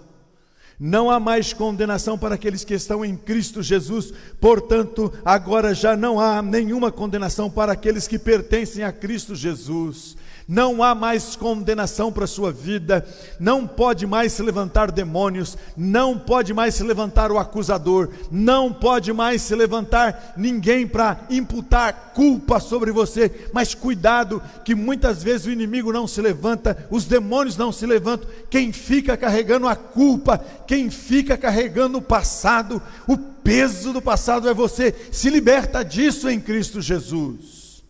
Não 0.78 1.10
há 1.10 1.18
mais 1.18 1.52
condenação 1.52 2.16
para 2.16 2.36
aqueles 2.36 2.62
que 2.62 2.74
estão 2.74 3.04
em 3.04 3.16
Cristo 3.16 3.64
Jesus, 3.64 4.12
portanto, 4.40 5.12
agora 5.24 5.74
já 5.74 5.96
não 5.96 6.20
há 6.20 6.40
nenhuma 6.40 6.92
condenação 6.92 7.50
para 7.50 7.72
aqueles 7.72 8.06
que 8.06 8.16
pertencem 8.16 8.84
a 8.84 8.92
Cristo 8.92 9.34
Jesus 9.34 10.16
não 10.48 10.82
há 10.82 10.94
mais 10.94 11.36
condenação 11.36 12.10
para 12.10 12.24
a 12.24 12.28
sua 12.28 12.50
vida, 12.50 13.06
não 13.38 13.66
pode 13.66 14.06
mais 14.06 14.32
se 14.32 14.42
levantar 14.42 14.90
demônios, 14.90 15.58
não 15.76 16.18
pode 16.18 16.54
mais 16.54 16.74
se 16.74 16.82
levantar 16.82 17.30
o 17.30 17.38
acusador, 17.38 18.08
não 18.30 18.72
pode 18.72 19.12
mais 19.12 19.42
se 19.42 19.54
levantar 19.54 20.32
ninguém 20.38 20.86
para 20.86 21.20
imputar 21.28 22.12
culpa 22.14 22.58
sobre 22.58 22.90
você, 22.90 23.48
mas 23.52 23.74
cuidado 23.74 24.42
que 24.64 24.74
muitas 24.74 25.22
vezes 25.22 25.46
o 25.46 25.50
inimigo 25.50 25.92
não 25.92 26.08
se 26.08 26.22
levanta, 26.22 26.88
os 26.90 27.04
demônios 27.04 27.58
não 27.58 27.70
se 27.70 27.84
levantam, 27.84 28.26
quem 28.48 28.72
fica 28.72 29.18
carregando 29.18 29.68
a 29.68 29.76
culpa, 29.76 30.42
quem 30.66 30.90
fica 30.90 31.36
carregando 31.36 31.98
o 31.98 32.02
passado, 32.02 32.80
o 33.06 33.18
peso 33.18 33.92
do 33.92 34.00
passado 34.00 34.48
é 34.48 34.54
você, 34.54 34.94
se 35.12 35.28
liberta 35.28 35.84
disso 35.84 36.28
em 36.30 36.40
Cristo 36.40 36.80
Jesus. 36.80 37.82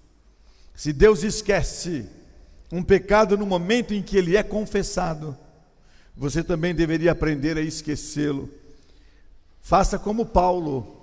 Se 0.74 0.92
Deus 0.92 1.22
esquece, 1.22 2.17
um 2.70 2.82
pecado 2.82 3.36
no 3.36 3.46
momento 3.46 3.94
em 3.94 4.02
que 4.02 4.16
ele 4.16 4.36
é 4.36 4.42
confessado, 4.42 5.36
você 6.16 6.42
também 6.42 6.74
deveria 6.74 7.12
aprender 7.12 7.56
a 7.56 7.62
esquecê-lo. 7.62 8.50
Faça 9.60 9.98
como 9.98 10.26
Paulo. 10.26 10.96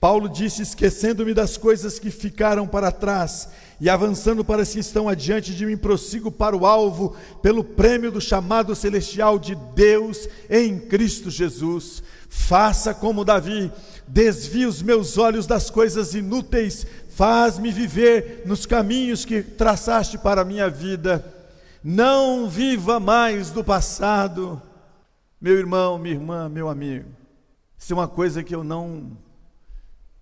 Paulo 0.00 0.28
disse: 0.28 0.62
Esquecendo-me 0.62 1.34
das 1.34 1.56
coisas 1.56 1.98
que 1.98 2.10
ficaram 2.10 2.66
para 2.66 2.90
trás 2.90 3.48
e 3.80 3.88
avançando 3.88 4.44
para 4.44 4.62
as 4.62 4.72
que 4.72 4.80
estão 4.80 5.08
adiante 5.08 5.54
de 5.54 5.66
mim, 5.66 5.76
prossigo 5.76 6.30
para 6.30 6.56
o 6.56 6.66
alvo, 6.66 7.16
pelo 7.42 7.62
prêmio 7.62 8.10
do 8.10 8.20
chamado 8.20 8.74
celestial 8.74 9.38
de 9.38 9.54
Deus 9.74 10.28
em 10.48 10.78
Cristo 10.78 11.30
Jesus. 11.30 12.02
Faça 12.28 12.92
como 12.94 13.24
Davi, 13.24 13.72
desvie 14.06 14.66
os 14.66 14.82
meus 14.82 15.18
olhos 15.18 15.46
das 15.46 15.70
coisas 15.70 16.14
inúteis 16.14 16.86
Faz-me 17.18 17.72
viver 17.72 18.42
nos 18.46 18.64
caminhos 18.64 19.24
que 19.24 19.42
traçaste 19.42 20.16
para 20.16 20.42
a 20.42 20.44
minha 20.44 20.70
vida. 20.70 21.34
Não 21.82 22.48
viva 22.48 23.00
mais 23.00 23.50
do 23.50 23.64
passado. 23.64 24.62
Meu 25.40 25.58
irmão, 25.58 25.98
minha 25.98 26.14
irmã, 26.14 26.48
meu 26.48 26.68
amigo. 26.68 27.10
Isso 27.76 27.92
é 27.92 27.96
uma 27.96 28.06
coisa 28.06 28.44
que 28.44 28.54
eu 28.54 28.62
não 28.62 29.18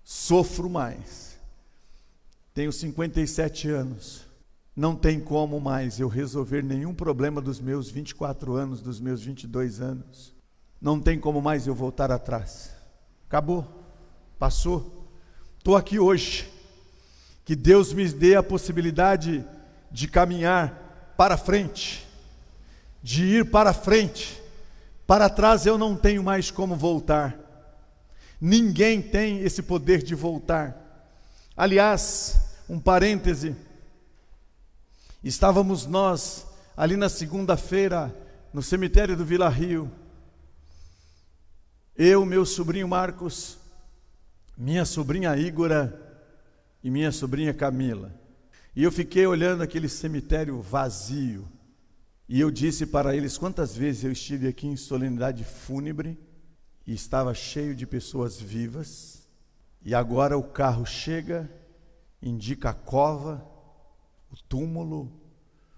sofro 0.02 0.70
mais. 0.70 1.38
Tenho 2.54 2.72
57 2.72 3.68
anos. 3.68 4.22
Não 4.74 4.96
tem 4.96 5.20
como 5.20 5.60
mais 5.60 6.00
eu 6.00 6.08
resolver 6.08 6.64
nenhum 6.64 6.94
problema 6.94 7.42
dos 7.42 7.60
meus 7.60 7.90
24 7.90 8.54
anos, 8.54 8.80
dos 8.80 8.98
meus 8.98 9.20
22 9.20 9.82
anos. 9.82 10.34
Não 10.80 10.98
tem 10.98 11.20
como 11.20 11.42
mais 11.42 11.66
eu 11.66 11.74
voltar 11.74 12.10
atrás. 12.10 12.70
Acabou. 13.28 13.66
Passou. 14.38 15.10
Estou 15.58 15.76
aqui 15.76 15.98
hoje 15.98 16.55
que 17.46 17.54
Deus 17.54 17.92
me 17.92 18.06
dê 18.08 18.34
a 18.34 18.42
possibilidade 18.42 19.46
de 19.88 20.08
caminhar 20.08 21.14
para 21.16 21.36
frente, 21.36 22.04
de 23.00 23.24
ir 23.24 23.50
para 23.52 23.72
frente. 23.72 24.42
Para 25.06 25.30
trás 25.30 25.64
eu 25.64 25.78
não 25.78 25.94
tenho 25.94 26.24
mais 26.24 26.50
como 26.50 26.74
voltar. 26.74 27.38
Ninguém 28.40 29.00
tem 29.00 29.38
esse 29.42 29.62
poder 29.62 30.02
de 30.02 30.12
voltar. 30.12 30.76
Aliás, 31.56 32.36
um 32.68 32.80
parêntese. 32.80 33.54
Estávamos 35.22 35.86
nós 35.86 36.44
ali 36.76 36.96
na 36.96 37.08
segunda-feira 37.08 38.12
no 38.52 38.60
cemitério 38.60 39.16
do 39.16 39.24
Vila 39.24 39.48
Rio. 39.48 39.88
Eu, 41.96 42.26
meu 42.26 42.44
sobrinho 42.44 42.88
Marcos, 42.88 43.56
minha 44.58 44.84
sobrinha 44.84 45.36
Ígora, 45.36 46.05
e 46.82 46.90
minha 46.90 47.10
sobrinha 47.10 47.54
Camila. 47.54 48.12
E 48.74 48.82
eu 48.82 48.92
fiquei 48.92 49.26
olhando 49.26 49.62
aquele 49.62 49.88
cemitério 49.88 50.60
vazio. 50.60 51.48
E 52.28 52.40
eu 52.40 52.50
disse 52.50 52.84
para 52.86 53.16
eles 53.16 53.38
quantas 53.38 53.74
vezes 53.74 54.04
eu 54.04 54.12
estive 54.12 54.48
aqui 54.48 54.66
em 54.66 54.76
solenidade 54.76 55.44
fúnebre 55.44 56.18
e 56.86 56.92
estava 56.92 57.32
cheio 57.32 57.74
de 57.74 57.86
pessoas 57.86 58.40
vivas. 58.40 59.26
E 59.82 59.94
agora 59.94 60.36
o 60.36 60.42
carro 60.42 60.84
chega, 60.84 61.50
indica 62.20 62.70
a 62.70 62.74
cova, 62.74 63.46
o 64.30 64.36
túmulo, 64.48 65.12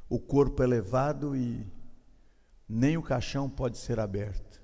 o 0.09 0.19
corpo 0.19 0.63
elevado 0.63 1.37
e 1.37 1.65
nem 2.69 2.97
o 2.97 3.03
caixão 3.03 3.49
pode 3.49 3.79
ser 3.79 4.01
aberto. 4.01 4.61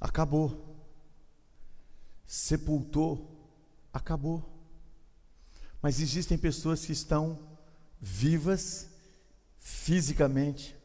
Acabou. 0.00 0.76
Sepultou 2.26 3.33
acabou. 3.94 4.44
Mas 5.80 6.00
existem 6.00 6.36
pessoas 6.36 6.84
que 6.84 6.92
estão 6.92 7.38
vivas 8.00 8.88
fisicamente, 9.60 10.76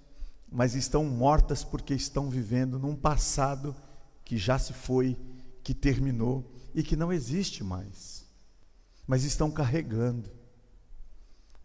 mas 0.50 0.76
estão 0.76 1.04
mortas 1.04 1.64
porque 1.64 1.96
estão 1.96 2.30
vivendo 2.30 2.78
num 2.78 2.96
passado 2.96 3.76
que 4.24 4.38
já 4.38 4.60
se 4.60 4.74
foi, 4.74 5.18
que 5.64 5.74
terminou 5.74 6.54
e 6.74 6.84
que 6.84 6.96
não 6.96 7.12
existe 7.12 7.64
mais. 7.64 8.26
Mas 9.08 9.24
estão 9.24 9.50
carregando 9.50 10.30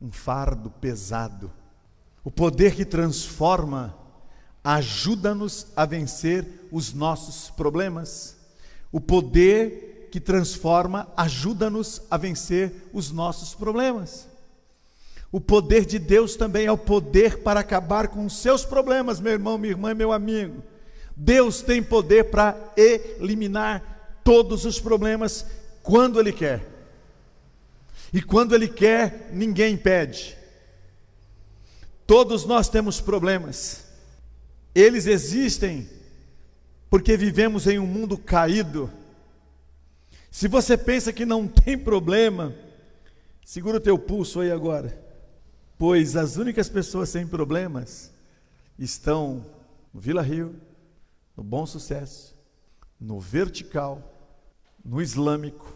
um 0.01 0.11
fardo 0.11 0.71
pesado. 0.71 1.53
O 2.25 2.31
poder 2.31 2.75
que 2.75 2.85
transforma 2.85 3.97
ajuda-nos 4.63 5.67
a 5.77 5.85
vencer 5.85 6.69
os 6.73 6.95
nossos 6.95 7.51
problemas. 7.51 8.37
O 8.91 8.99
poder 8.99 9.94
que 10.15 10.21
transforma, 10.21 11.09
ajuda-nos 11.17 12.03
a 12.09 12.17
vencer 12.17 12.89
os 12.93 13.11
nossos 13.11 13.53
problemas. 13.53 14.29
O 15.33 15.41
poder 15.41 15.85
de 15.85 15.99
Deus 15.99 16.37
também 16.37 16.67
é 16.67 16.71
o 16.71 16.79
poder 16.79 17.39
para 17.39 17.59
acabar 17.59 18.07
com 18.07 18.25
os 18.25 18.37
seus 18.37 18.65
problemas, 18.65 19.19
meu 19.19 19.33
irmão, 19.33 19.59
minha 19.59 19.73
irmã, 19.73 19.93
meu 19.93 20.13
amigo. 20.13 20.63
Deus 21.17 21.63
tem 21.63 21.83
poder 21.83 22.31
para 22.31 22.57
eliminar 22.77 24.21
todos 24.23 24.65
os 24.65 24.79
problemas 24.79 25.47
quando 25.83 26.21
Ele 26.21 26.33
quer. 26.33 26.65
E 28.13 28.23
quando 28.23 28.55
Ele 28.55 28.69
quer, 28.69 29.31
ninguém 29.33 29.75
impede. 29.75 30.39
Todos 32.07 32.45
nós 32.45 32.69
temos 32.69 33.01
problemas. 33.01 33.85
Eles 34.73 35.09
existem 35.09 35.91
porque 36.89 37.17
vivemos 37.17 37.67
em 37.67 37.81
um 37.81 37.87
mundo 37.87 38.17
caído 38.17 38.89
se 40.35 40.49
você 40.49 40.77
pensa 40.77 41.13
que 41.13 41.25
não 41.25 41.47
tem 41.47 41.79
problema, 41.79 42.53
segura 43.45 43.77
o 43.77 43.81
teu 43.81 43.97
pulso 43.97 44.41
aí 44.41 44.51
agora. 44.51 45.01
Pois 45.79 46.17
as 46.17 46.37
únicas 46.37 46.69
pessoas 46.69 47.09
sem 47.09 47.25
problemas 47.25 48.13
estão 48.77 49.47
no 49.93 50.01
Vila 50.01 50.23
Rio, 50.23 50.61
no 51.37 51.45
Bom 51.45 51.65
Sucesso, 51.65 52.37
no 52.99 53.21
Vertical, 53.21 54.03
no 54.85 55.01
Islâmico, 55.01 55.73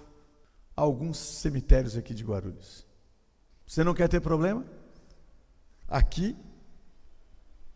alguns 0.75 1.19
cemitérios 1.19 1.97
aqui 1.97 2.12
de 2.12 2.25
Guarulhos. 2.25 2.85
Você 3.65 3.85
não 3.85 3.95
quer 3.95 4.09
ter 4.09 4.19
problema? 4.21 4.65
Aqui 5.87 6.37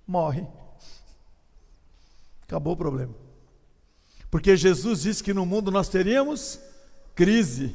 morre. 0.04 0.44
Acabou 2.42 2.72
o 2.72 2.76
problema. 2.76 3.14
Porque 4.28 4.56
Jesus 4.56 5.02
disse 5.02 5.22
que 5.22 5.32
no 5.32 5.46
mundo 5.46 5.70
nós 5.70 5.88
teríamos 5.88 6.71
crise. 7.14 7.74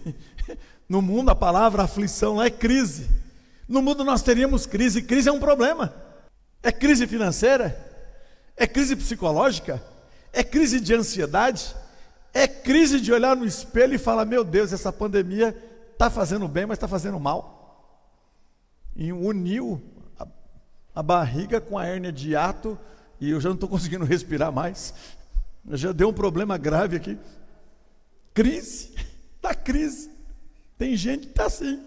No 0.90 1.02
mundo 1.02 1.30
a 1.30 1.36
palavra 1.36 1.84
aflição 1.84 2.42
é 2.42 2.50
crise. 2.50 3.10
No 3.68 3.82
mundo 3.82 4.04
nós 4.04 4.22
teríamos 4.22 4.66
crise. 4.66 5.02
Crise 5.02 5.28
é 5.30 5.32
um 5.32 5.40
problema. 5.40 5.94
É 6.64 6.72
crise 6.72 7.06
financeira, 7.06 7.78
é 8.56 8.66
crise 8.66 8.96
psicológica, 8.96 9.82
é 10.34 10.44
crise 10.44 10.80
de 10.80 10.94
ansiedade, 10.94 11.76
é 12.34 12.48
crise 12.48 13.00
de 13.00 13.12
olhar 13.14 13.36
no 13.36 13.46
espelho 13.46 13.94
e 13.94 13.98
falar: 13.98 14.26
meu 14.26 14.44
Deus, 14.44 14.74
essa 14.74 14.92
pandemia 14.92 15.56
está 15.94 16.10
fazendo 16.10 16.48
bem, 16.48 16.66
mas 16.66 16.78
está 16.78 16.88
fazendo 16.88 17.20
mal. 17.20 17.56
E 18.96 19.14
uniu 19.14 19.82
a, 20.20 20.28
a 20.96 21.04
barriga 21.04 21.62
com 21.62 21.78
a 21.78 21.86
hérnia 21.86 22.12
de 22.12 22.32
hiato 22.32 22.78
e 23.20 23.32
eu 23.32 23.40
já 23.40 23.50
não 23.50 23.56
estou 23.56 23.70
conseguindo 23.70 24.04
respirar 24.06 24.52
mais. 24.52 24.94
Já 25.72 25.92
deu 25.92 26.10
um 26.10 26.14
problema 26.14 26.58
grave 26.58 26.96
aqui. 26.96 27.18
Crise, 28.34 28.94
da 29.48 29.56
crise. 29.56 30.12
Tem 30.78 30.96
gente 30.96 31.28
que 31.28 31.32
está 31.32 31.46
assim. 31.46 31.82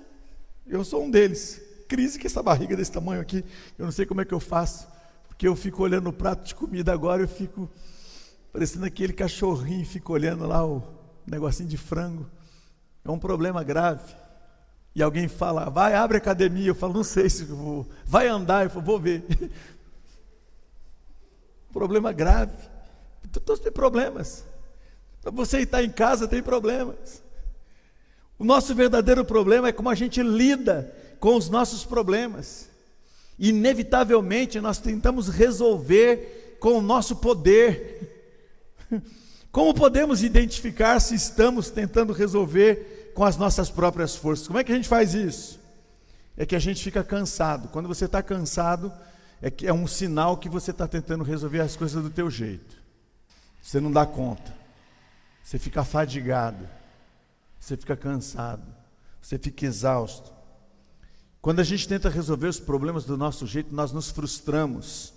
Eu 0.67 0.85
sou 0.85 1.05
um 1.05 1.11
deles. 1.11 1.61
Crise 1.88 2.19
que 2.19 2.26
essa 2.26 2.43
barriga 2.43 2.76
desse 2.76 2.93
tamanho 2.93 3.21
aqui, 3.21 3.45
eu 3.79 3.85
não 3.85 3.93
sei 3.93 4.07
como 4.07 4.21
é 4.21 4.25
que 4.25 4.33
eu 4.33 4.40
faço, 4.40 4.87
porque 5.29 5.47
eu 5.47 5.57
fico 5.57 5.83
olhando 5.83 6.09
o 6.09 6.12
prato 6.12 6.47
de 6.47 6.55
comida 6.55 6.93
agora, 6.93 7.23
eu 7.23 7.29
fico 7.29 7.69
parecendo 8.52 8.87
aquele 8.87 9.12
cachorrinho, 9.12 9.85
fico 9.85 10.12
olhando 10.12 10.47
lá 10.47 10.64
o 10.64 10.83
negocinho 11.26 11.69
de 11.69 11.76
frango. 11.76 12.26
É 13.05 13.11
um 13.11 13.19
problema 13.19 13.62
grave. 13.62 14.14
E 14.95 15.02
alguém 15.02 15.29
fala, 15.29 15.69
vai, 15.69 15.95
abre 15.95 16.19
academia. 16.19 16.69
Eu 16.69 16.75
falo, 16.75 16.95
não 16.95 17.05
sei 17.05 17.29
se 17.29 17.45
vou. 17.45 17.87
Vai 18.05 18.29
andar. 18.29 18.64
Eu 18.64 18.71
falo, 18.71 18.85
vou 18.85 18.99
ver. 18.99 19.25
problema 21.73 22.12
grave. 22.12 22.69
Todos 23.45 23.61
têm 23.61 23.73
problemas. 23.73 24.45
Você 25.23 25.61
está 25.61 25.83
em 25.83 25.90
casa 25.90 26.26
tem 26.26 26.43
problemas. 26.43 27.23
O 28.40 28.44
nosso 28.44 28.75
verdadeiro 28.75 29.23
problema 29.23 29.68
é 29.68 29.73
como 29.73 29.90
a 29.90 29.94
gente 29.94 30.23
lida 30.23 30.90
com 31.20 31.37
os 31.37 31.50
nossos 31.50 31.85
problemas. 31.85 32.70
Inevitavelmente 33.38 34.59
nós 34.62 34.78
tentamos 34.78 35.28
resolver 35.28 36.56
com 36.59 36.78
o 36.78 36.80
nosso 36.80 37.16
poder. 37.16 38.49
Como 39.52 39.75
podemos 39.75 40.23
identificar 40.23 41.00
se 41.00 41.14
estamos 41.16 41.70
tentando 41.70 42.12
resolver 42.12 43.12
com 43.14 43.25
as 43.25 43.37
nossas 43.37 43.68
próprias 43.68 44.14
forças? 44.14 44.47
Como 44.47 44.59
é 44.59 44.64
que 44.64 44.70
a 44.70 44.76
gente 44.76 44.88
faz 44.88 45.12
isso? 45.12 45.59
É 46.37 46.47
que 46.47 46.54
a 46.54 46.61
gente 46.61 46.82
fica 46.82 47.02
cansado. 47.02 47.68
Quando 47.68 47.88
você 47.88 48.04
está 48.04 48.23
cansado, 48.23 48.92
é, 49.42 49.50
que 49.50 49.66
é 49.66 49.73
um 49.73 49.88
sinal 49.88 50.37
que 50.37 50.49
você 50.49 50.70
está 50.70 50.87
tentando 50.87 51.25
resolver 51.25 51.61
as 51.61 51.76
coisas 51.76 52.00
do 52.02 52.09
teu 52.09 52.30
jeito. 52.30 52.76
Você 53.61 53.80
não 53.80 53.90
dá 53.90 54.06
conta. 54.06 54.54
Você 55.42 55.59
fica 55.59 55.85
fadigado 55.85 56.79
você 57.61 57.76
fica 57.76 57.95
cansado, 57.95 58.67
você 59.21 59.38
fica 59.38 59.67
exausto. 59.67 60.33
Quando 61.43 61.61
a 61.61 61.64
gente 61.64 61.87
tenta 61.87 62.09
resolver 62.09 62.49
os 62.49 62.59
problemas 62.59 63.05
do 63.05 63.17
nosso 63.17 63.47
jeito, 63.47 63.75
nós 63.75 63.93
nos 63.93 64.11
frustramos. 64.11 65.12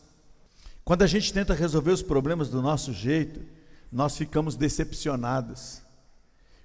Quando 0.83 1.03
a 1.03 1.07
gente 1.07 1.33
tenta 1.33 1.53
resolver 1.53 1.91
os 1.91 2.01
problemas 2.01 2.49
do 2.49 2.61
nosso 2.61 2.93
jeito, 2.93 3.41
nós 3.91 4.17
ficamos 4.17 4.55
decepcionados. 4.55 5.81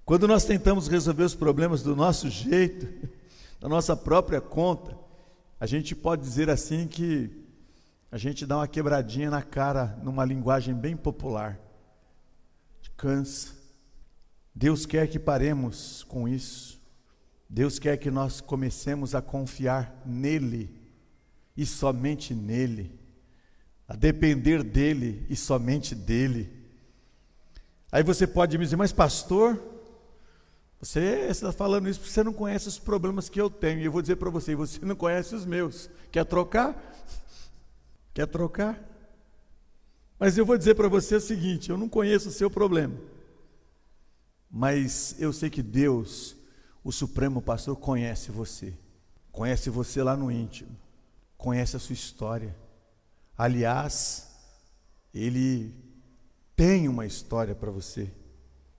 Quando 0.05 0.27
nós 0.27 0.45
tentamos 0.45 0.89
resolver 0.89 1.25
os 1.25 1.35
problemas 1.35 1.83
do 1.83 1.95
nosso 1.95 2.29
jeito, 2.29 3.09
da 3.61 3.69
nossa 3.69 3.97
própria 3.97 4.41
conta, 4.41 4.97
a 5.61 5.67
gente 5.67 5.95
pode 5.95 6.23
dizer 6.23 6.51
assim 6.51 6.87
que 6.87 7.31
a 8.11 8.17
gente 8.17 8.47
dá 8.47 8.57
uma 8.57 8.69
quebradinha 8.69 9.31
na 9.31 9.43
cara 9.43 9.99
numa 10.03 10.25
linguagem 10.25 10.75
bem 10.75 10.97
popular. 10.97 11.59
Cansa. 12.97 13.58
Deus 14.59 14.85
quer 14.85 15.07
que 15.07 15.21
paremos 15.21 16.03
com 16.03 16.27
isso. 16.27 16.83
Deus 17.49 17.79
quer 17.79 17.97
que 17.97 18.11
nós 18.11 18.41
comecemos 18.41 19.15
a 19.15 19.23
confiar 19.23 20.03
nele 20.05 20.69
e 21.57 21.65
somente 21.65 22.35
nele, 22.35 22.99
a 23.87 23.95
depender 23.95 24.65
dele 24.65 25.25
e 25.31 25.37
somente 25.37 25.95
dele. 25.95 26.53
Aí 27.93 28.03
você 28.03 28.27
pode 28.27 28.59
me 28.59 28.65
dizer, 28.65 28.75
mas 28.75 28.93
pastor, 28.93 29.63
você 30.81 31.29
está 31.29 31.53
falando 31.53 31.89
isso 31.89 32.01
porque 32.01 32.13
você 32.13 32.25
não 32.25 32.33
conhece 32.33 32.67
os 32.67 32.81
problemas 32.81 33.29
que 33.29 33.41
eu 33.41 33.49
tenho. 33.49 33.79
E 33.79 33.85
eu 33.85 33.93
vou 33.93 34.03
dizer 34.03 34.17
para 34.17 34.29
você, 34.29 34.57
você 34.57 34.85
não 34.85 34.97
conhece 34.97 35.37
os 35.37 35.47
meus. 35.47 35.89
Quer 36.11 36.25
trocar? 36.25 36.77
Quer 38.13 38.27
trocar? 38.27 38.77
Mas 40.19 40.37
eu 40.37 40.45
vou 40.45 40.59
dizer 40.59 40.75
para 40.75 40.89
você 40.89 41.15
o 41.15 41.21
seguinte: 41.21 41.71
eu 41.71 41.79
não 41.79 41.89
conheço 41.89 42.29
o 42.29 42.33
seu 42.33 42.51
problema. 42.51 42.97
Mas 44.51 45.15
eu 45.19 45.33
sei 45.33 45.51
que 45.51 45.63
Deus, 45.63 46.37
o 46.83 46.91
Supremo 46.91 47.43
Pastor, 47.43 47.77
conhece 47.77 48.31
você. 48.31 48.75
Conhece 49.31 49.71
você 49.71 50.03
lá 50.03 50.17
no 50.17 50.31
íntimo. 50.31 50.77
Conhece 51.37 51.77
a 51.77 51.79
sua 51.79 51.93
história. 51.93 52.57
Aliás, 53.37 54.29
Ele 55.15 55.75
tem 56.57 56.89
uma 56.89 57.07
história 57.07 57.55
para 57.55 57.71
você. 57.71 58.11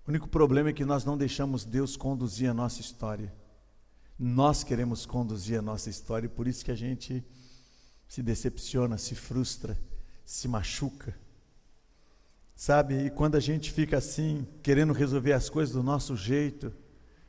O 0.06 0.10
único 0.10 0.28
problema 0.28 0.70
é 0.70 0.74
que 0.74 0.84
nós 0.84 1.06
não 1.06 1.18
deixamos 1.18 1.64
Deus 1.64 1.96
conduzir 1.96 2.50
a 2.50 2.54
nossa 2.54 2.82
história. 2.82 3.34
Nós 4.18 4.64
queremos 4.64 5.06
conduzir 5.06 5.58
a 5.58 5.62
nossa 5.62 5.90
história 5.90 6.26
e 6.26 6.30
por 6.30 6.48
isso 6.48 6.66
que 6.66 6.72
a 6.72 6.76
gente 6.76 7.24
se 8.08 8.24
decepciona, 8.24 8.98
se 8.98 9.16
frustra, 9.16 9.80
se 10.26 10.48
machuca. 10.48 11.16
Sabe, 12.62 13.06
e 13.06 13.10
quando 13.10 13.36
a 13.36 13.40
gente 13.40 13.72
fica 13.72 14.00
assim, 14.00 14.46
querendo 14.62 14.92
resolver 14.92 15.32
as 15.32 15.50
coisas 15.50 15.74
do 15.74 15.82
nosso 15.82 16.14
jeito, 16.18 16.74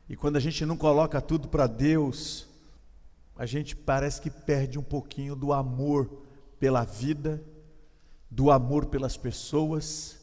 e 0.09 0.13
quando 0.13 0.35
a 0.35 0.41
gente 0.41 0.65
não 0.65 0.75
coloca 0.75 1.21
tudo 1.21 1.47
para 1.47 1.67
Deus, 1.67 2.49
a 3.37 3.45
gente 3.45 3.73
parece 3.73 4.19
que 4.19 4.29
perde 4.29 4.77
um 4.77 4.83
pouquinho 4.83 5.33
do 5.33 5.53
amor 5.53 6.25
pela 6.59 6.83
vida, 6.83 7.41
do 8.29 8.51
amor 8.51 8.87
pelas 8.87 9.15
pessoas, 9.15 10.19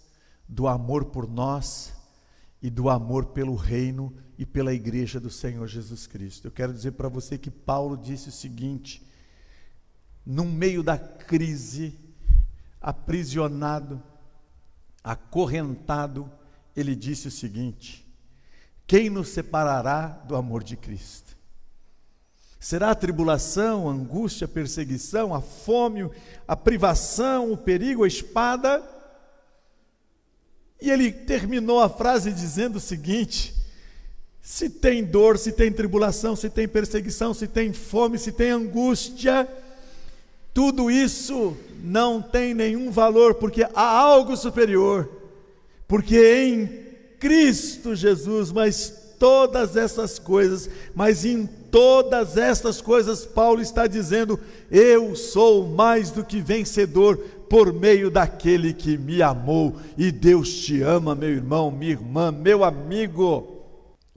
do 0.47 0.68
amor 0.68 1.07
por 1.07 1.27
nós 1.27 1.94
e 2.61 2.68
do 2.68 2.90
amor 2.90 3.29
pelo 3.29 3.55
reino 3.55 4.14
e 4.37 4.44
pela 4.44 4.75
igreja 4.75 5.18
do 5.18 5.31
Senhor 5.31 5.66
Jesus 5.66 6.07
Cristo. 6.07 6.49
Eu 6.49 6.53
quero 6.53 6.71
dizer 6.71 6.90
para 6.92 7.09
você 7.09 7.38
que 7.38 7.51
Paulo 7.51 7.97
disse 7.97 8.29
o 8.29 8.33
seguinte: 8.33 9.03
no 10.27 10.44
meio 10.44 10.83
da 10.83 10.99
crise, 10.99 11.99
aprisionado, 12.79 14.03
acorrentado, 15.09 16.31
ele 16.77 16.94
disse 16.94 17.29
o 17.29 17.31
seguinte: 17.31 18.07
Quem 18.87 19.09
nos 19.09 19.31
separará 19.31 20.07
do 20.07 20.37
amor 20.37 20.62
de 20.62 20.77
Cristo? 20.77 21.35
Será 22.61 22.90
a 22.90 22.94
tribulação, 22.94 23.88
a 23.88 23.92
angústia, 23.92 24.44
a 24.44 24.49
perseguição, 24.49 25.33
a 25.35 25.40
fome, 25.40 26.11
a 26.47 26.55
privação, 26.55 27.51
o 27.51 27.57
perigo, 27.57 28.05
a 28.05 28.09
espada? 28.09 28.83
E 30.81 30.90
ele 30.90 31.11
terminou 31.11 31.81
a 31.81 31.88
frase 31.88 32.31
dizendo 32.31 32.77
o 32.77 32.81
seguinte: 32.81 33.55
se 34.42 34.68
tem 34.68 35.03
dor, 35.03 35.38
se 35.38 35.53
tem 35.53 35.73
tribulação, 35.73 36.37
se 36.37 36.51
tem 36.51 36.68
perseguição, 36.68 37.33
se 37.33 37.49
tem 37.49 37.73
fome, 37.73 38.18
se 38.18 38.31
tem 38.31 38.51
angústia, 38.51 39.49
tudo 40.53 40.90
isso 40.90 41.57
não 41.83 42.21
tem 42.21 42.55
nenhum 42.55 42.91
valor, 42.91 43.35
porque 43.35 43.67
há 43.75 43.99
algo 43.99 44.37
superior. 44.37 45.09
Porque 45.87 46.45
em 46.45 46.67
Cristo 47.19 47.95
Jesus, 47.95 48.53
mas 48.53 49.14
todas 49.19 49.77
essas 49.77 50.19
coisas, 50.19 50.69
mas 50.95 51.25
em 51.25 51.47
todas 51.47 52.37
essas 52.37 52.81
coisas, 52.81 53.27
Paulo 53.27 53.61
está 53.61 53.87
dizendo: 53.87 54.38
Eu 54.71 55.17
sou 55.17 55.67
mais 55.67 56.11
do 56.11 56.25
que 56.25 56.41
vencedor 56.41 57.17
por 57.49 57.73
meio 57.73 58.11
daquele 58.11 58.73
que 58.73 58.97
me 58.97 59.23
amou. 59.23 59.77
E 59.97 60.12
Deus 60.12 60.55
te 60.55 60.83
ama, 60.83 61.14
meu 61.14 61.31
irmão, 61.31 61.71
minha 61.71 61.93
irmã, 61.93 62.31
meu 62.31 62.62
amigo. 62.64 63.57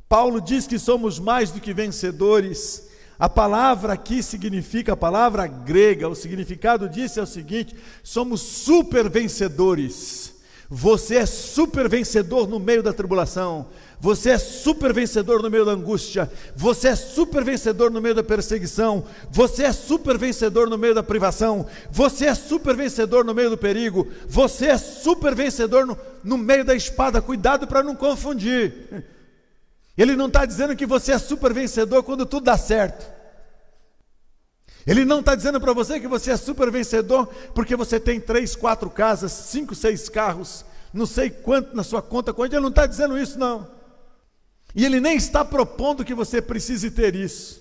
Paulo 0.07 0.41
diz 0.41 0.67
que 0.67 0.77
somos 0.77 1.19
mais 1.19 1.51
do 1.51 1.61
que 1.61 1.73
vencedores 1.73 2.90
a 3.21 3.29
palavra 3.29 3.93
aqui 3.93 4.23
significa, 4.23 4.93
a 4.93 4.97
palavra 4.97 5.45
grega, 5.45 6.09
o 6.09 6.15
significado 6.15 6.89
disso 6.89 7.19
é 7.19 7.23
o 7.23 7.27
seguinte: 7.27 7.75
somos 8.01 8.41
super 8.41 9.07
vencedores. 9.07 10.33
Você 10.67 11.17
é 11.17 11.25
super 11.27 11.87
vencedor 11.87 12.47
no 12.47 12.59
meio 12.59 12.81
da 12.81 12.91
tribulação. 12.91 13.67
Você 13.99 14.31
é 14.31 14.39
super 14.39 14.91
vencedor 14.91 15.43
no 15.43 15.51
meio 15.51 15.63
da 15.65 15.73
angústia. 15.73 16.31
Você 16.55 16.87
é 16.87 16.95
super 16.95 17.43
vencedor 17.43 17.91
no 17.91 18.01
meio 18.01 18.15
da 18.15 18.23
perseguição. 18.23 19.03
Você 19.29 19.65
é 19.65 19.71
super 19.71 20.17
vencedor 20.17 20.67
no 20.67 20.77
meio 20.77 20.95
da 20.95 21.03
privação. 21.03 21.67
Você 21.91 22.25
é 22.25 22.33
super 22.33 22.75
vencedor 22.75 23.23
no 23.23 23.35
meio 23.35 23.51
do 23.51 23.57
perigo. 23.57 24.07
Você 24.27 24.65
é 24.65 24.77
super 24.79 25.35
vencedor 25.35 25.85
no, 25.85 25.95
no 26.23 26.39
meio 26.39 26.65
da 26.65 26.73
espada. 26.73 27.21
Cuidado 27.21 27.67
para 27.67 27.83
não 27.83 27.95
confundir. 27.95 29.05
Ele 30.01 30.15
não 30.15 30.25
está 30.25 30.47
dizendo 30.47 30.75
que 30.75 30.87
você 30.87 31.11
é 31.11 31.19
super 31.19 31.53
vencedor 31.53 32.01
quando 32.01 32.25
tudo 32.25 32.45
dá 32.45 32.57
certo. 32.57 33.05
Ele 34.87 35.05
não 35.05 35.19
está 35.19 35.35
dizendo 35.35 35.61
para 35.61 35.73
você 35.73 35.99
que 35.99 36.07
você 36.07 36.31
é 36.31 36.37
super 36.37 36.71
vencedor 36.71 37.27
porque 37.53 37.75
você 37.75 37.99
tem 37.99 38.19
três, 38.19 38.55
quatro 38.55 38.89
casas, 38.89 39.31
cinco, 39.31 39.75
seis 39.75 40.09
carros, 40.09 40.65
não 40.91 41.05
sei 41.05 41.29
quanto 41.29 41.75
na 41.75 41.83
sua 41.83 42.01
conta 42.01 42.33
corrente. 42.33 42.55
Ele 42.55 42.63
não 42.63 42.69
está 42.69 42.87
dizendo 42.87 43.15
isso, 43.15 43.37
não. 43.37 43.67
E 44.73 44.83
ele 44.83 44.99
nem 44.99 45.15
está 45.15 45.45
propondo 45.45 46.03
que 46.03 46.15
você 46.15 46.41
precise 46.41 46.89
ter 46.89 47.15
isso. 47.15 47.60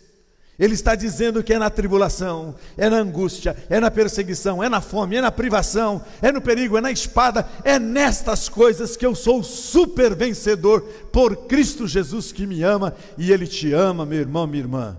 Ele 0.61 0.75
está 0.75 0.95
dizendo 0.95 1.43
que 1.43 1.55
é 1.55 1.59
na 1.59 1.71
tribulação, 1.71 2.55
é 2.77 2.91
na 2.91 2.99
angústia, 2.99 3.57
é 3.71 3.81
na 3.81 3.91
perseguição, 3.91 4.63
é 4.63 4.69
na 4.69 4.83
fome, 4.83 5.17
é 5.17 5.21
na 5.23 5.33
privação, 5.33 6.05
é 6.21 6.31
no 6.31 6.43
perigo, 6.43 6.77
é 6.77 6.83
na 6.83 6.93
espada, 6.93 7.49
é 7.65 7.79
nestas 7.79 8.47
coisas 8.47 8.95
que 8.95 9.07
eu 9.07 9.15
sou 9.15 9.43
super 9.43 10.15
vencedor 10.15 10.83
por 11.11 11.35
Cristo 11.47 11.89
Jesus 11.89 12.31
que 12.31 12.47
me 12.47 12.63
ama 12.63 12.95
e 13.17 13.33
Ele 13.33 13.47
te 13.47 13.73
ama, 13.73 14.05
meu 14.05 14.21
irmão, 14.21 14.47
minha 14.47 14.63
irmã. 14.63 14.99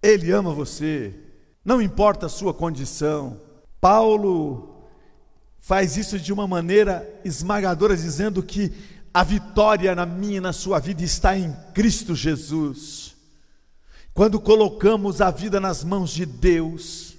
Ele 0.00 0.30
ama 0.30 0.54
você, 0.54 1.12
não 1.64 1.82
importa 1.82 2.26
a 2.26 2.28
sua 2.28 2.54
condição. 2.54 3.40
Paulo 3.80 4.84
faz 5.58 5.96
isso 5.96 6.16
de 6.16 6.32
uma 6.32 6.46
maneira 6.46 7.04
esmagadora, 7.24 7.96
dizendo 7.96 8.40
que 8.40 8.72
a 9.12 9.24
vitória 9.24 9.96
na 9.96 10.06
minha 10.06 10.36
e 10.36 10.40
na 10.40 10.52
sua 10.52 10.78
vida 10.78 11.02
está 11.02 11.36
em 11.36 11.52
Cristo 11.74 12.14
Jesus. 12.14 13.05
Quando 14.16 14.40
colocamos 14.40 15.20
a 15.20 15.30
vida 15.30 15.60
nas 15.60 15.84
mãos 15.84 16.10
de 16.10 16.24
Deus, 16.24 17.14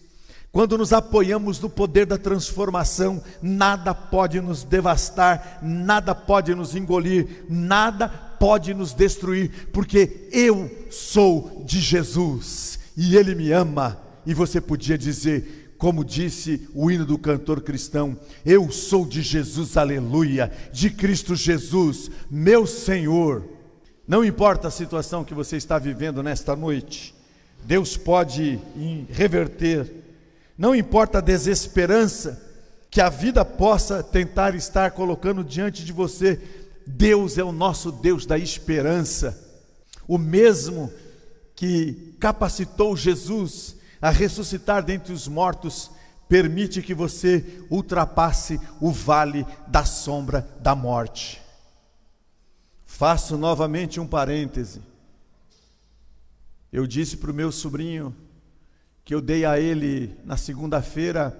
quando 0.51 0.79
nos 0.79 0.91
apoiamos 0.91 1.59
no 1.59 1.69
poder 1.69 2.07
da 2.07 2.17
transformação, 2.17 3.21
nada 3.39 3.93
pode 3.93 4.41
nos 4.41 4.63
devastar, 4.63 5.59
nada 5.61 6.15
pode 6.15 6.55
nos 6.55 6.75
engolir, 6.75 7.45
nada 7.47 8.09
pode 8.09 8.73
nos 8.73 8.95
destruir, 8.95 9.69
porque 9.71 10.27
eu 10.31 10.87
sou 10.89 11.61
de 11.67 11.79
Jesus 11.79 12.79
e 12.97 13.15
Ele 13.15 13.35
me 13.35 13.51
ama. 13.51 14.01
E 14.25 14.33
você 14.33 14.59
podia 14.59 14.97
dizer: 14.97 15.75
como 15.77 16.03
disse 16.03 16.67
o 16.73 16.89
hino 16.89 17.05
do 17.05 17.19
cantor 17.19 17.61
cristão, 17.61 18.17
eu 18.43 18.71
sou 18.71 19.05
de 19.05 19.21
Jesus, 19.21 19.77
aleluia, 19.77 20.51
de 20.73 20.89
Cristo 20.89 21.35
Jesus, 21.35 22.09
meu 22.27 22.65
Senhor. 22.65 23.56
Não 24.07 24.23
importa 24.23 24.69
a 24.69 24.71
situação 24.71 25.25
que 25.25 25.33
você 25.33 25.57
está 25.57 25.77
vivendo 25.77 26.23
nesta 26.23 26.55
noite, 26.55 27.13
Deus 27.65 27.97
pode 27.97 28.57
reverter. 29.09 29.91
Não 30.57 30.73
importa 30.73 31.17
a 31.17 31.21
desesperança 31.21 32.41
que 32.89 33.01
a 33.01 33.09
vida 33.09 33.43
possa 33.43 34.01
tentar 34.01 34.55
estar 34.55 34.91
colocando 34.91 35.43
diante 35.43 35.83
de 35.83 35.91
você, 35.91 36.39
Deus 36.85 37.37
é 37.37 37.43
o 37.43 37.51
nosso 37.51 37.91
Deus 37.91 38.25
da 38.25 38.37
esperança. 38.37 39.37
O 40.07 40.17
mesmo 40.17 40.89
que 41.53 42.15
capacitou 42.17 42.95
Jesus 42.95 43.75
a 44.01 44.09
ressuscitar 44.09 44.83
dentre 44.83 45.11
os 45.11 45.27
mortos, 45.27 45.91
permite 46.29 46.81
que 46.81 46.93
você 46.93 47.43
ultrapasse 47.69 48.59
o 48.79 48.89
vale 48.89 49.45
da 49.67 49.83
sombra 49.83 50.47
da 50.61 50.73
morte. 50.75 51.41
Faço 52.97 53.37
novamente 53.37 53.99
um 53.99 54.07
parêntese. 54.07 54.81
Eu 56.73 56.87
disse 56.87 57.15
para 57.17 57.29
o 57.29 57.33
meu 57.33 57.51
sobrinho 57.51 58.11
que 59.05 59.13
eu 59.13 59.21
dei 59.21 59.45
a 59.45 59.59
ele 59.59 60.17
na 60.25 60.35
segunda-feira 60.35 61.31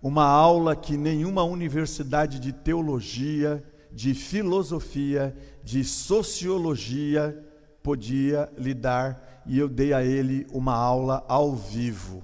uma 0.00 0.24
aula 0.24 0.76
que 0.76 0.96
nenhuma 0.96 1.42
universidade 1.42 2.38
de 2.38 2.52
teologia, 2.52 3.64
de 3.90 4.14
filosofia, 4.14 5.36
de 5.64 5.82
sociologia 5.82 7.36
podia 7.82 8.48
lhe 8.56 8.72
dar 8.72 9.42
e 9.44 9.58
eu 9.58 9.68
dei 9.68 9.92
a 9.92 10.04
ele 10.04 10.46
uma 10.52 10.76
aula 10.76 11.24
ao 11.26 11.56
vivo, 11.56 12.22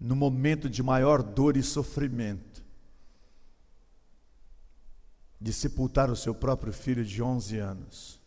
no 0.00 0.16
momento 0.16 0.68
de 0.68 0.82
maior 0.82 1.22
dor 1.22 1.56
e 1.56 1.62
sofrimento, 1.62 2.47
de 5.40 5.52
sepultar 5.52 6.10
o 6.10 6.16
seu 6.16 6.34
próprio 6.34 6.72
filho 6.72 7.04
de 7.04 7.22
11 7.22 7.58
anos. 7.58 8.20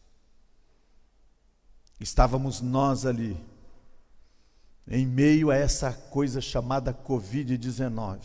Estávamos 1.99 2.61
nós 2.61 3.05
ali, 3.05 3.37
em 4.87 5.05
meio 5.05 5.51
a 5.51 5.55
essa 5.55 5.93
coisa 5.93 6.41
chamada 6.41 6.93
Covid-19, 6.93 8.19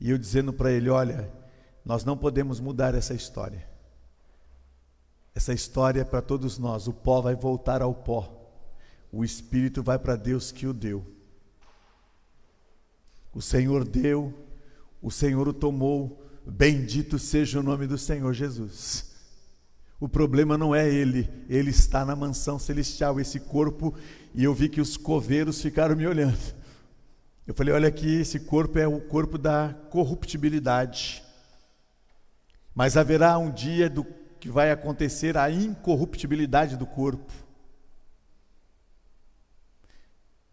e 0.00 0.10
eu 0.10 0.18
dizendo 0.18 0.52
para 0.52 0.72
ele: 0.72 0.88
olha, 0.88 1.32
nós 1.84 2.04
não 2.04 2.16
podemos 2.16 2.60
mudar 2.60 2.94
essa 2.94 3.14
história. 3.14 3.68
Essa 5.34 5.52
história 5.52 6.00
é 6.00 6.04
para 6.04 6.20
todos 6.20 6.58
nós. 6.58 6.88
O 6.88 6.92
pó 6.92 7.20
vai 7.20 7.34
voltar 7.34 7.80
ao 7.80 7.94
pó 7.94 8.38
o 9.10 9.24
espírito 9.24 9.82
vai 9.82 9.98
para 9.98 10.16
Deus 10.16 10.52
que 10.52 10.66
o 10.66 10.72
deu. 10.72 11.04
O 13.32 13.40
Senhor 13.40 13.84
deu, 13.86 14.34
o 15.00 15.10
Senhor 15.10 15.48
o 15.48 15.52
tomou, 15.52 16.27
bendito 16.50 17.18
seja 17.18 17.60
o 17.60 17.62
nome 17.62 17.86
do 17.86 17.98
Senhor 17.98 18.32
Jesus. 18.32 19.06
O 20.00 20.08
problema 20.08 20.56
não 20.56 20.74
é 20.74 20.88
ele, 20.88 21.28
ele 21.48 21.70
está 21.70 22.04
na 22.04 22.14
mansão 22.14 22.58
celestial, 22.58 23.18
esse 23.18 23.40
corpo, 23.40 23.94
e 24.34 24.44
eu 24.44 24.54
vi 24.54 24.68
que 24.68 24.80
os 24.80 24.96
coveiros 24.96 25.60
ficaram 25.60 25.96
me 25.96 26.06
olhando. 26.06 26.38
Eu 27.46 27.54
falei: 27.54 27.74
olha 27.74 27.88
aqui, 27.88 28.20
esse 28.20 28.40
corpo 28.40 28.78
é 28.78 28.86
o 28.86 29.00
corpo 29.00 29.36
da 29.36 29.74
corruptibilidade. 29.90 31.22
Mas 32.74 32.96
haverá 32.96 33.36
um 33.38 33.50
dia 33.50 33.90
do 33.90 34.06
que 34.38 34.48
vai 34.48 34.70
acontecer 34.70 35.36
a 35.36 35.50
incorruptibilidade 35.50 36.76
do 36.76 36.86
corpo. 36.86 37.32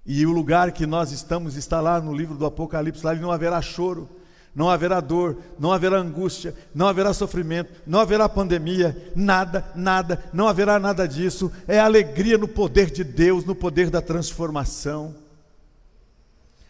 E 0.04 0.26
o 0.26 0.32
lugar 0.32 0.72
que 0.72 0.86
nós 0.86 1.12
estamos 1.12 1.56
está 1.56 1.82
lá 1.82 2.02
no 2.02 2.14
livro 2.14 2.38
do 2.38 2.46
Apocalipse, 2.46 3.06
lá 3.06 3.14
não 3.14 3.32
haverá 3.32 3.62
choro, 3.62 4.10
não 4.56 4.70
haverá 4.70 5.02
dor, 5.02 5.36
não 5.60 5.74
haverá 5.74 5.98
angústia, 5.98 6.56
não 6.74 6.88
haverá 6.88 7.14
sofrimento, 7.14 7.74
não 7.86 8.00
haverá 8.00 8.30
pandemia, 8.30 9.12
nada, 9.14 9.70
nada, 9.76 10.24
não 10.32 10.48
haverá 10.48 10.80
nada 10.80 11.06
disso. 11.06 11.52
É 11.68 11.78
alegria 11.78 12.38
no 12.38 12.48
poder 12.48 12.90
de 12.90 13.04
Deus, 13.04 13.44
no 13.44 13.54
poder 13.54 13.90
da 13.90 14.02
transformação. 14.02 15.14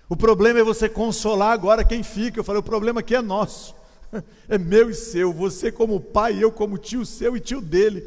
O 0.09 0.15
problema 0.15 0.59
é 0.59 0.63
você 0.63 0.89
consolar 0.89 1.51
agora 1.51 1.83
quem 1.83 2.01
fica. 2.01 2.39
Eu 2.39 2.43
falei, 2.43 2.59
o 2.59 2.63
problema 2.63 3.01
aqui 3.01 3.15
é 3.15 3.21
nosso, 3.21 3.75
é 4.49 4.57
meu 4.57 4.89
e 4.89 4.93
seu, 4.95 5.31
você 5.31 5.71
como 5.71 5.99
pai, 5.99 6.43
eu 6.43 6.51
como 6.51 6.79
tio 6.79 7.05
seu 7.05 7.37
e 7.37 7.39
tio 7.39 7.61
dele. 7.61 8.03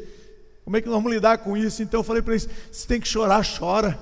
Como 0.65 0.75
é 0.75 0.81
que 0.81 0.87
nós 0.87 0.97
vamos 0.97 1.13
lidar 1.13 1.37
com 1.37 1.55
isso? 1.55 1.81
Então 1.81 2.01
eu 2.01 2.03
falei 2.03 2.21
para 2.21 2.33
eles: 2.33 2.49
se 2.69 2.85
tem 2.85 2.99
que 2.99 3.07
chorar, 3.07 3.45
chora. 3.57 3.97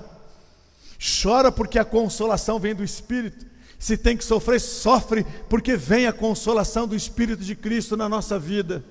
Chora 1.21 1.51
porque 1.51 1.77
a 1.77 1.85
consolação 1.85 2.59
vem 2.59 2.73
do 2.73 2.83
Espírito. 2.83 3.45
Se 3.79 3.97
tem 3.97 4.17
que 4.17 4.23
sofrer, 4.23 4.59
sofre 4.59 5.25
porque 5.49 5.75
vem 5.75 6.07
a 6.07 6.13
consolação 6.13 6.87
do 6.87 6.95
Espírito 6.95 7.43
de 7.43 7.55
Cristo 7.55 7.95
na 7.95 8.09
nossa 8.09 8.39
vida. 8.39 8.83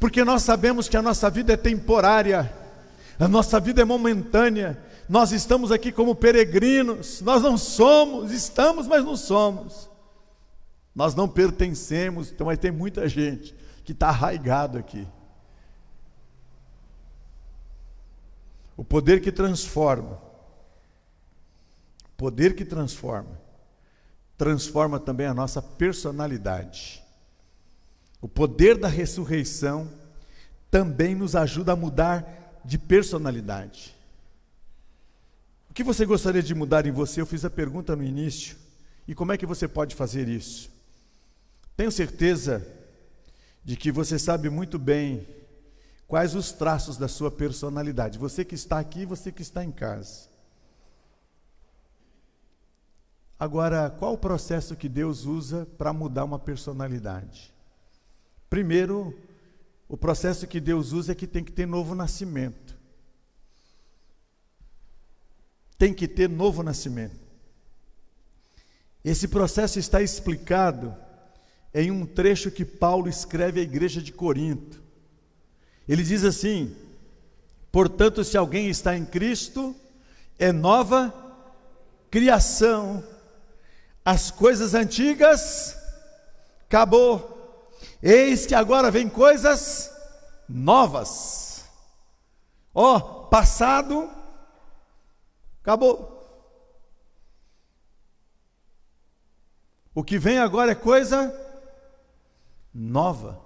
Porque 0.00 0.24
nós 0.24 0.42
sabemos 0.42 0.88
que 0.88 0.96
a 0.96 1.02
nossa 1.02 1.30
vida 1.30 1.52
é 1.52 1.56
temporária, 1.56 2.52
a 3.18 3.28
nossa 3.28 3.60
vida 3.60 3.82
é 3.82 3.84
momentânea. 3.84 4.82
Nós 5.08 5.32
estamos 5.32 5.70
aqui 5.70 5.92
como 5.92 6.14
peregrinos, 6.14 7.20
nós 7.20 7.42
não 7.42 7.56
somos, 7.56 8.32
estamos, 8.32 8.86
mas 8.86 9.04
não 9.04 9.16
somos. 9.16 9.88
Nós 10.94 11.14
não 11.14 11.28
pertencemos, 11.28 12.30
então 12.30 12.46
vai 12.46 12.56
ter 12.56 12.72
muita 12.72 13.08
gente 13.08 13.54
que 13.84 13.92
está 13.92 14.08
arraigado 14.08 14.78
aqui. 14.78 15.06
O 18.76 18.84
poder 18.84 19.20
que 19.20 19.30
transforma 19.30 20.18
Poder 22.22 22.54
que 22.54 22.64
transforma, 22.64 23.36
transforma 24.42 24.98
também 24.98 25.28
a 25.28 25.32
nossa 25.32 25.62
personalidade. 25.62 27.00
O 28.20 28.26
poder 28.26 28.76
da 28.76 28.88
ressurreição 28.88 29.88
também 30.68 31.14
nos 31.14 31.36
ajuda 31.36 31.74
a 31.74 31.76
mudar 31.76 32.60
de 32.64 32.76
personalidade. 32.76 33.94
O 35.70 35.72
que 35.72 35.84
você 35.84 36.04
gostaria 36.04 36.42
de 36.42 36.56
mudar 36.56 36.86
em 36.86 36.90
você? 36.90 37.20
Eu 37.20 37.26
fiz 37.26 37.44
a 37.44 37.50
pergunta 37.50 37.94
no 37.94 38.02
início. 38.02 38.56
E 39.06 39.14
como 39.14 39.30
é 39.30 39.38
que 39.38 39.46
você 39.46 39.68
pode 39.68 39.94
fazer 39.94 40.26
isso? 40.26 40.68
Tenho 41.76 41.92
certeza 41.92 42.66
de 43.64 43.76
que 43.76 43.92
você 43.92 44.18
sabe 44.18 44.50
muito 44.50 44.76
bem 44.76 45.24
quais 46.08 46.34
os 46.34 46.50
traços 46.50 46.96
da 46.96 47.06
sua 47.06 47.30
personalidade. 47.30 48.18
Você 48.18 48.44
que 48.44 48.56
está 48.56 48.80
aqui, 48.80 49.06
você 49.06 49.30
que 49.30 49.42
está 49.42 49.64
em 49.64 49.70
casa. 49.70 50.31
Agora, 53.42 53.90
qual 53.90 54.12
o 54.12 54.18
processo 54.18 54.76
que 54.76 54.88
Deus 54.88 55.24
usa 55.24 55.66
para 55.76 55.92
mudar 55.92 56.24
uma 56.24 56.38
personalidade? 56.38 57.52
Primeiro, 58.48 59.18
O 59.88 59.96
processo 59.96 60.46
que 60.46 60.60
Deus 60.60 60.92
usa 60.92 61.10
é 61.10 61.14
que 61.14 61.26
tem 61.26 61.42
que 61.42 61.50
ter 61.50 61.66
novo 61.66 61.92
nascimento. 61.92 62.78
Tem 65.76 65.92
que 65.92 66.06
ter 66.06 66.28
novo 66.28 66.62
nascimento. 66.62 67.16
Esse 69.04 69.26
processo 69.26 69.80
está 69.80 70.00
explicado 70.00 70.96
em 71.74 71.90
um 71.90 72.06
trecho 72.06 72.48
que 72.48 72.64
Paulo 72.64 73.08
escreve 73.08 73.58
à 73.58 73.62
igreja 73.64 74.00
de 74.00 74.12
Corinto. 74.12 74.80
Ele 75.88 76.04
diz 76.04 76.22
assim: 76.22 76.76
Portanto, 77.72 78.22
se 78.22 78.36
alguém 78.36 78.68
está 78.68 78.96
em 78.96 79.04
Cristo, 79.04 79.74
é 80.38 80.52
nova 80.52 81.12
criação. 82.08 83.11
As 84.04 84.30
coisas 84.30 84.74
antigas 84.74 85.76
acabou. 86.66 87.70
Eis 88.02 88.46
que 88.46 88.54
agora 88.54 88.90
vem 88.90 89.08
coisas 89.08 89.90
novas. 90.48 91.64
Ó, 92.74 92.96
oh, 92.96 93.00
passado 93.28 94.10
acabou. 95.60 96.12
O 99.94 100.02
que 100.02 100.18
vem 100.18 100.38
agora 100.38 100.72
é 100.72 100.74
coisa 100.74 101.32
nova. 102.72 103.40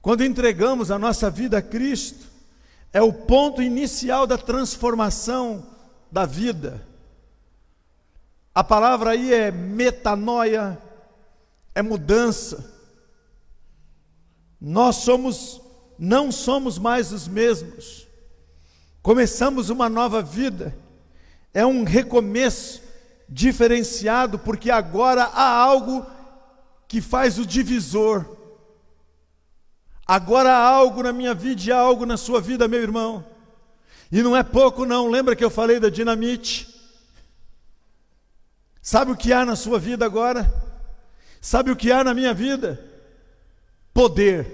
Quando 0.00 0.24
entregamos 0.24 0.90
a 0.90 0.98
nossa 0.98 1.28
vida 1.28 1.58
a 1.58 1.62
Cristo, 1.62 2.26
é 2.92 3.02
o 3.02 3.12
ponto 3.12 3.60
inicial 3.60 4.26
da 4.26 4.38
transformação 4.38 5.66
da 6.10 6.24
vida. 6.24 6.86
A 8.54 8.64
palavra 8.64 9.10
aí 9.10 9.32
é 9.32 9.50
metanoia, 9.50 10.78
é 11.74 11.82
mudança. 11.82 12.72
Nós 14.60 14.96
somos, 14.96 15.60
não 15.98 16.32
somos 16.32 16.78
mais 16.78 17.12
os 17.12 17.28
mesmos. 17.28 18.06
Começamos 19.02 19.70
uma 19.70 19.88
nova 19.88 20.20
vida. 20.20 20.76
É 21.54 21.64
um 21.64 21.84
recomeço 21.84 22.82
diferenciado, 23.28 24.38
porque 24.38 24.70
agora 24.70 25.24
há 25.24 25.48
algo 25.48 26.04
que 26.88 27.00
faz 27.00 27.38
o 27.38 27.46
divisor. 27.46 28.26
Agora 30.04 30.52
há 30.52 30.66
algo 30.66 31.04
na 31.04 31.12
minha 31.12 31.32
vida 31.32 31.62
e 31.64 31.70
há 31.72 31.78
algo 31.78 32.04
na 32.04 32.16
sua 32.16 32.40
vida, 32.40 32.66
meu 32.66 32.82
irmão. 32.82 33.24
E 34.10 34.22
não 34.22 34.36
é 34.36 34.42
pouco, 34.42 34.84
não. 34.84 35.06
Lembra 35.06 35.36
que 35.36 35.44
eu 35.44 35.50
falei 35.50 35.78
da 35.78 35.88
dinamite? 35.88 36.79
Sabe 38.82 39.12
o 39.12 39.16
que 39.16 39.32
há 39.32 39.44
na 39.44 39.56
sua 39.56 39.78
vida 39.78 40.04
agora? 40.04 40.52
Sabe 41.40 41.70
o 41.70 41.76
que 41.76 41.92
há 41.92 42.02
na 42.02 42.14
minha 42.14 42.34
vida? 42.34 42.82
Poder. 43.92 44.46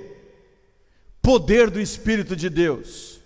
Poder 1.22 1.70
do 1.70 1.80
Espírito 1.80 2.34
de 2.36 2.48
Deus. 2.48 3.16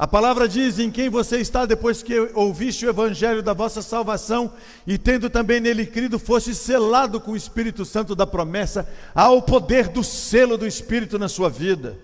A 0.00 0.06
palavra 0.06 0.48
diz: 0.48 0.78
em 0.78 0.90
quem 0.90 1.10
você 1.10 1.38
está 1.40 1.66
depois 1.66 2.02
que 2.02 2.18
ouviste 2.32 2.86
o 2.86 2.88
evangelho 2.88 3.42
da 3.42 3.52
vossa 3.52 3.82
salvação 3.82 4.50
e 4.86 4.96
tendo 4.96 5.28
também 5.28 5.60
nele 5.60 5.84
crido, 5.84 6.18
fosse 6.18 6.54
selado 6.54 7.20
com 7.20 7.32
o 7.32 7.36
Espírito 7.36 7.84
Santo 7.84 8.14
da 8.14 8.26
promessa, 8.26 8.88
há 9.14 9.30
o 9.30 9.42
poder 9.42 9.88
do 9.88 10.02
selo 10.02 10.56
do 10.56 10.66
Espírito 10.66 11.18
na 11.18 11.28
sua 11.28 11.50
vida. 11.50 11.98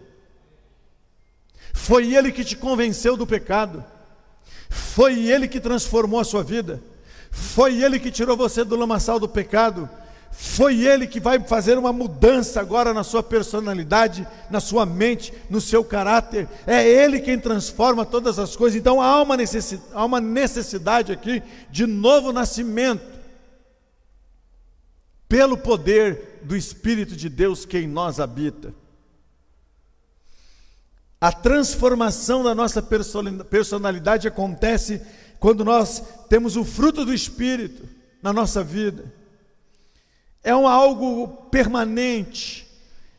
Foi 1.72 2.14
ele 2.14 2.30
que 2.30 2.44
te 2.44 2.54
convenceu 2.54 3.16
do 3.16 3.26
pecado, 3.26 3.82
foi 4.68 5.30
ele 5.30 5.48
que 5.48 5.58
transformou 5.58 6.20
a 6.20 6.24
sua 6.24 6.42
vida, 6.42 6.82
foi 7.36 7.82
ele 7.82 8.00
que 8.00 8.10
tirou 8.10 8.36
você 8.36 8.64
do 8.64 8.76
lamaçal 8.76 9.20
do 9.20 9.28
pecado, 9.28 9.88
foi 10.38 10.82
Ele 10.82 11.06
que 11.06 11.18
vai 11.18 11.40
fazer 11.40 11.78
uma 11.78 11.94
mudança 11.94 12.60
agora 12.60 12.92
na 12.92 13.02
sua 13.02 13.22
personalidade, 13.22 14.28
na 14.50 14.60
sua 14.60 14.84
mente, 14.84 15.32
no 15.48 15.62
seu 15.62 15.82
caráter. 15.82 16.46
É 16.66 16.86
Ele 16.86 17.20
quem 17.20 17.38
transforma 17.38 18.04
todas 18.04 18.38
as 18.38 18.54
coisas. 18.54 18.78
Então 18.78 19.00
há 19.00 19.22
uma 19.22 19.34
necessidade, 19.34 19.88
há 19.94 20.04
uma 20.04 20.20
necessidade 20.20 21.10
aqui 21.10 21.42
de 21.70 21.86
novo 21.86 22.34
nascimento, 22.34 23.16
pelo 25.26 25.56
poder 25.56 26.40
do 26.42 26.54
Espírito 26.54 27.16
de 27.16 27.30
Deus 27.30 27.64
que 27.64 27.78
em 27.78 27.88
nós 27.88 28.20
habita. 28.20 28.74
A 31.18 31.32
transformação 31.32 32.44
da 32.44 32.54
nossa 32.54 32.82
personalidade 33.50 34.28
acontece 34.28 35.00
quando 35.38 35.64
nós 35.64 36.02
temos 36.28 36.56
o 36.56 36.64
fruto 36.64 37.04
do 37.04 37.12
Espírito 37.12 37.88
na 38.22 38.32
nossa 38.32 38.62
vida. 38.62 39.12
É 40.42 40.54
um 40.54 40.66
algo 40.66 41.28
permanente, 41.50 42.66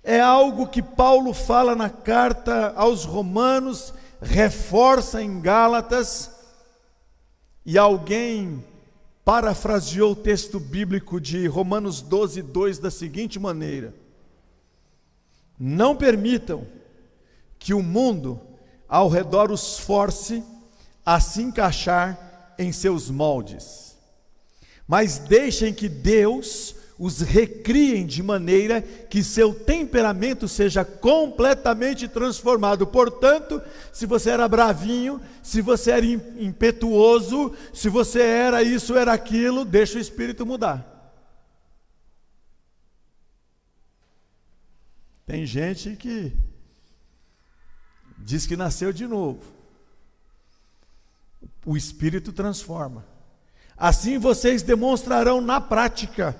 é 0.03 0.19
algo 0.19 0.67
que 0.67 0.82
Paulo 0.82 1.34
fala 1.34 1.75
na 1.75 1.89
carta 1.89 2.73
aos 2.75 3.03
Romanos, 3.03 3.93
reforça 4.21 5.21
em 5.21 5.41
Gálatas, 5.41 6.32
e 7.65 7.77
alguém 7.77 8.63
parafraseou 9.25 10.13
o 10.13 10.15
texto 10.15 10.58
bíblico 10.58 11.19
de 11.19 11.47
Romanos 11.47 12.01
12, 12.01 12.41
2 12.41 12.80
da 12.80 12.89
seguinte 12.89 13.38
maneira: 13.38 13.93
Não 15.60 15.93
permitam 15.93 16.65
que 17.60 17.73
o 17.73 17.84
mundo 17.84 18.39
ao 18.88 19.10
redor 19.10 19.51
os 19.51 19.77
force 19.77 20.41
a 21.08 21.22
se 21.22 21.41
encaixar 21.41 22.54
em 22.60 22.74
seus 22.74 23.10
moldes, 23.10 23.96
mas 24.86 25.17
deixem 25.17 25.74
que 25.74 25.88
Deus 25.88 26.76
os 27.00 27.22
recriem 27.22 28.06
de 28.06 28.22
maneira 28.22 28.82
que 28.82 29.24
seu 29.24 29.54
temperamento 29.54 30.50
seja 30.50 30.84
completamente 30.84 32.10
transformado. 32.10 32.86
Portanto, 32.86 33.62
se 33.93 34.06
você 34.06 34.32
era 34.32 34.50
bravinho, 34.50 35.22
se 35.41 35.62
você 35.62 35.91
era 35.91 36.06
impetuoso, 36.06 37.56
se 37.74 37.88
você 37.88 38.20
era 38.20 38.62
isso, 38.62 38.98
era 38.98 39.13
aquilo, 39.13 39.63
deixa 39.63 39.98
o 39.98 40.02
espírito 40.02 40.46
mudar. 40.46 40.93
Tem 45.26 45.46
gente 45.46 45.96
que 45.96 46.34
diz 48.17 48.46
que 48.46 48.58
nasceu 48.58 48.91
de 48.91 49.08
novo. 49.08 49.57
O 51.67 51.75
espírito 51.75 52.32
transforma. 52.32 53.06
Assim 53.77 54.17
vocês 54.17 54.63
demonstrarão 54.63 55.41
na 55.41 55.60
prática 55.60 56.34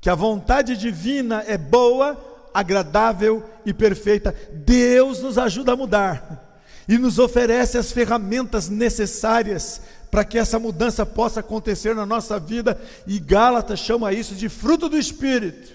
que 0.00 0.08
a 0.08 0.14
vontade 0.14 0.78
divina 0.78 1.44
é 1.46 1.58
boa, 1.58 2.48
agradável 2.54 3.44
e 3.66 3.74
perfeita. 3.74 4.34
Deus 4.50 5.20
nos 5.20 5.36
ajuda 5.36 5.74
a 5.74 5.76
mudar 5.76 6.62
e 6.88 6.96
nos 6.96 7.18
oferece 7.18 7.76
as 7.76 7.92
ferramentas 7.92 8.70
necessárias 8.70 9.82
para 10.10 10.24
que 10.24 10.38
essa 10.38 10.58
mudança 10.58 11.04
possa 11.04 11.40
acontecer 11.40 11.94
na 11.94 12.06
nossa 12.06 12.40
vida, 12.40 12.80
e 13.06 13.18
Gálatas 13.18 13.78
chama 13.78 14.10
isso 14.14 14.34
de 14.34 14.48
fruto 14.48 14.88
do 14.88 14.96
Espírito. 14.96 15.70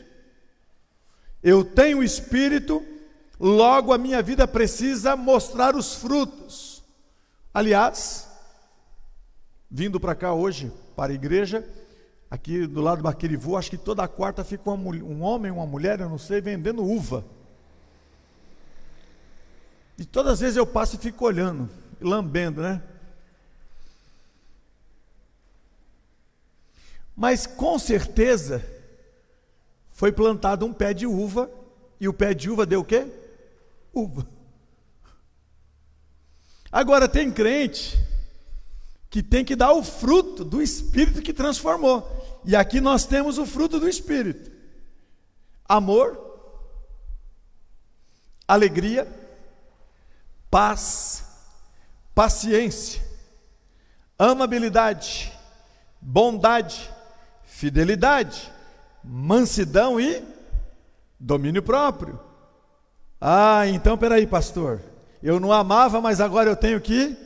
Eu 1.43 1.63
tenho 1.63 1.99
o 1.99 2.03
Espírito, 2.03 2.83
logo 3.39 3.93
a 3.93 3.97
minha 3.99 4.23
vida 4.23 4.47
precisa 4.47 5.15
mostrar 5.15 5.75
os 5.75 5.93
frutos. 5.93 6.83
Aliás, 7.53 8.25
vindo 9.75 9.99
para 9.99 10.15
cá 10.15 10.33
hoje, 10.33 10.71
para 10.95 11.11
a 11.11 11.15
igreja, 11.15 11.67
Aqui 12.29 12.65
do 12.65 12.81
lado 12.81 12.97
do 12.97 13.03
Maquirivu, 13.03 13.55
acho 13.55 13.69
que 13.69 13.77
toda 13.77 14.07
quarta 14.07 14.43
fica 14.43 14.69
uma, 14.69 14.89
um 14.89 15.21
homem, 15.21 15.51
uma 15.51 15.65
mulher, 15.65 15.99
eu 15.99 16.09
não 16.09 16.17
sei, 16.17 16.41
vendendo 16.41 16.83
uva. 16.83 17.23
E 19.97 20.03
todas 20.03 20.33
as 20.33 20.39
vezes 20.39 20.57
eu 20.57 20.65
passo 20.65 20.95
e 20.95 20.99
fico 20.99 21.23
olhando, 21.23 21.69
lambendo, 22.01 22.61
né? 22.61 22.81
Mas 27.15 27.45
com 27.45 27.77
certeza 27.77 28.65
foi 29.91 30.11
plantado 30.11 30.65
um 30.65 30.73
pé 30.73 30.93
de 30.93 31.05
uva 31.05 31.49
e 32.01 32.09
o 32.09 32.13
pé 32.13 32.33
de 32.33 32.49
uva 32.49 32.65
deu 32.65 32.81
o 32.81 32.85
quê? 32.85 33.07
Uva. 33.93 34.27
Agora 36.71 37.07
tem 37.07 37.31
crente 37.31 37.97
que 39.15 39.23
tem 39.23 39.45
que 39.45 39.55
dar 39.55 39.71
o 39.71 39.81
fruto 39.81 40.43
do 40.43 40.61
Espírito 40.61 41.21
que 41.21 41.31
transformou. 41.31 42.41
E 42.43 42.53
aqui 42.53 42.81
nós 42.81 43.05
temos 43.05 43.37
o 43.37 43.45
fruto 43.45 43.79
do 43.79 43.87
Espírito: 43.87 44.51
amor, 45.63 46.19
alegria, 48.45 49.07
paz, 50.51 51.23
paciência, 52.13 53.01
amabilidade, 54.19 55.31
bondade, 56.01 56.91
fidelidade, 57.45 58.51
mansidão 59.01 59.97
e 59.97 60.21
domínio 61.17 61.63
próprio. 61.63 62.19
Ah, 63.21 63.65
então 63.65 63.97
peraí, 63.97 64.27
pastor. 64.27 64.81
Eu 65.23 65.39
não 65.39 65.53
amava, 65.53 66.01
mas 66.01 66.19
agora 66.19 66.49
eu 66.49 66.55
tenho 66.57 66.81
que 66.81 67.24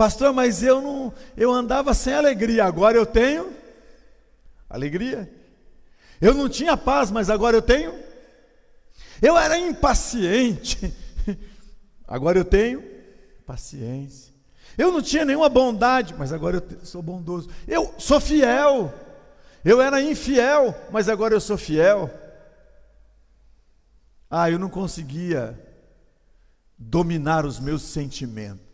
Pastor, 0.00 0.32
mas 0.32 0.62
eu 0.62 0.80
não, 0.80 1.12
eu 1.36 1.52
andava 1.52 1.92
sem 1.92 2.14
alegria, 2.14 2.64
agora 2.64 2.96
eu 2.96 3.04
tenho 3.04 3.52
alegria. 4.66 5.30
Eu 6.18 6.32
não 6.32 6.48
tinha 6.48 6.74
paz, 6.74 7.10
mas 7.10 7.28
agora 7.28 7.54
eu 7.54 7.60
tenho. 7.60 7.92
Eu 9.20 9.36
era 9.36 9.58
impaciente, 9.58 10.90
agora 12.08 12.38
eu 12.38 12.46
tenho 12.46 12.82
paciência. 13.44 14.32
Eu 14.78 14.90
não 14.90 15.02
tinha 15.02 15.26
nenhuma 15.26 15.50
bondade, 15.50 16.14
mas 16.16 16.32
agora 16.32 16.56
eu 16.56 16.86
sou 16.86 17.02
bondoso. 17.02 17.50
Eu 17.68 17.94
sou 17.98 18.18
fiel. 18.18 18.90
Eu 19.62 19.82
era 19.82 20.00
infiel, 20.00 20.74
mas 20.90 21.10
agora 21.10 21.34
eu 21.34 21.40
sou 21.42 21.58
fiel. 21.58 22.10
Ah, 24.30 24.50
eu 24.50 24.58
não 24.58 24.70
conseguia 24.70 25.60
dominar 26.78 27.44
os 27.44 27.60
meus 27.60 27.82
sentimentos. 27.82 28.69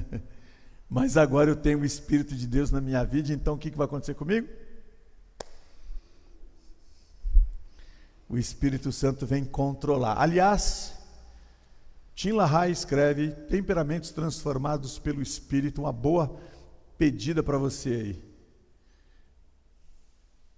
mas 0.88 1.16
agora 1.16 1.50
eu 1.50 1.56
tenho 1.56 1.80
o 1.80 1.84
Espírito 1.84 2.34
de 2.34 2.46
Deus 2.46 2.70
na 2.70 2.80
minha 2.80 3.04
vida, 3.04 3.32
então 3.32 3.54
o 3.54 3.58
que 3.58 3.70
vai 3.70 3.86
acontecer 3.86 4.14
comigo? 4.14 4.48
O 8.28 8.38
Espírito 8.38 8.90
Santo 8.90 9.26
vem 9.26 9.44
controlar. 9.44 10.18
Aliás, 10.18 10.98
Tim 12.14 12.32
LaHaye 12.32 12.72
escreve 12.72 13.30
Temperamentos 13.30 14.10
transformados 14.10 14.98
pelo 14.98 15.20
Espírito, 15.20 15.82
uma 15.82 15.92
boa 15.92 16.34
pedida 16.96 17.42
para 17.42 17.58
você 17.58 17.90
aí. 17.90 18.32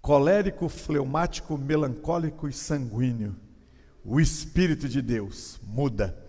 Colérico, 0.00 0.68
fleumático, 0.68 1.56
melancólico 1.56 2.46
e 2.46 2.52
sanguíneo. 2.52 3.34
O 4.04 4.20
Espírito 4.20 4.88
de 4.88 5.00
Deus 5.00 5.58
muda. 5.62 6.23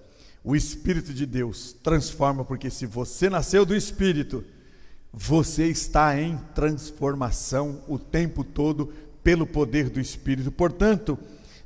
O 0.45 0.55
Espírito 0.55 1.11
de 1.11 1.25
Deus 1.25 1.73
transforma, 1.73 2.45
porque 2.45 2.69
se 2.69 2.85
você 2.85 3.31
nasceu 3.31 3.65
do 3.65 3.75
Espírito, 3.75 4.45
você 5.11 5.65
está 5.67 6.21
em 6.21 6.37
transformação 6.53 7.83
o 7.87 7.97
tempo 7.97 8.43
todo 8.43 8.93
pelo 9.23 9.47
poder 9.47 9.89
do 9.89 9.99
Espírito. 9.99 10.51
Portanto, 10.51 11.17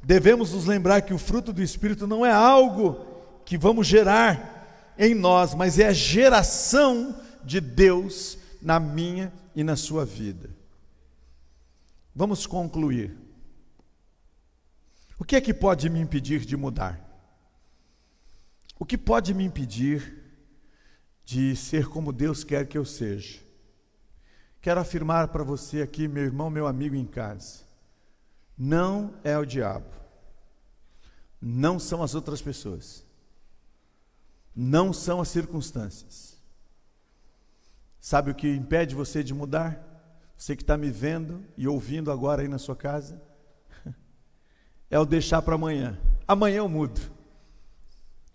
devemos 0.01 0.53
nos 0.53 0.65
lembrar 0.65 1.01
que 1.01 1.13
o 1.13 1.17
fruto 1.17 1.51
do 1.51 1.61
Espírito 1.61 2.07
não 2.07 2.25
é 2.25 2.31
algo 2.31 3.05
que 3.43 3.57
vamos 3.57 3.85
gerar 3.85 4.93
em 4.97 5.13
nós, 5.13 5.53
mas 5.53 5.77
é 5.77 5.87
a 5.87 5.93
geração 5.93 7.19
de 7.43 7.59
Deus 7.59 8.37
na 8.61 8.79
minha 8.79 9.33
e 9.53 9.61
na 9.61 9.75
sua 9.75 10.05
vida. 10.05 10.49
Vamos 12.15 12.47
concluir. 12.47 13.13
O 15.19 15.25
que 15.25 15.35
é 15.35 15.41
que 15.41 15.53
pode 15.53 15.89
me 15.89 15.99
impedir 15.99 16.45
de 16.45 16.55
mudar? 16.55 17.08
O 18.79 18.85
que 18.85 18.97
pode 18.97 19.33
me 19.33 19.43
impedir 19.43 20.15
de 21.23 21.55
ser 21.55 21.87
como 21.87 22.11
Deus 22.11 22.43
quer 22.43 22.65
que 22.65 22.77
eu 22.77 22.85
seja? 22.85 23.41
Quero 24.61 24.79
afirmar 24.79 25.27
para 25.27 25.43
você 25.43 25.81
aqui, 25.81 26.07
meu 26.07 26.23
irmão, 26.23 26.49
meu 26.49 26.65
amigo 26.65 26.95
em 26.95 27.05
casa: 27.05 27.65
não 28.57 29.13
é 29.23 29.37
o 29.37 29.45
diabo, 29.45 29.93
não 31.39 31.77
são 31.77 32.01
as 32.01 32.15
outras 32.15 32.41
pessoas 32.41 33.07
não 34.61 34.91
são 34.91 35.21
as 35.21 35.29
circunstâncias. 35.29 36.37
Sabe 37.97 38.31
o 38.31 38.35
que 38.35 38.49
impede 38.49 38.93
você 38.93 39.23
de 39.23 39.33
mudar? 39.33 39.85
Você 40.35 40.53
que 40.53 40.63
está 40.63 40.75
me 40.75 40.89
vendo 40.89 41.45
e 41.55 41.65
ouvindo 41.65 42.11
agora 42.11 42.41
aí 42.41 42.47
na 42.49 42.57
sua 42.57 42.75
casa? 42.75 43.21
É 44.91 44.97
o 44.97 45.05
deixar 45.05 45.43
para 45.43 45.53
amanhã. 45.53 45.99
Amanhã 46.27 46.57
eu 46.57 46.67
mudo. 46.67 46.99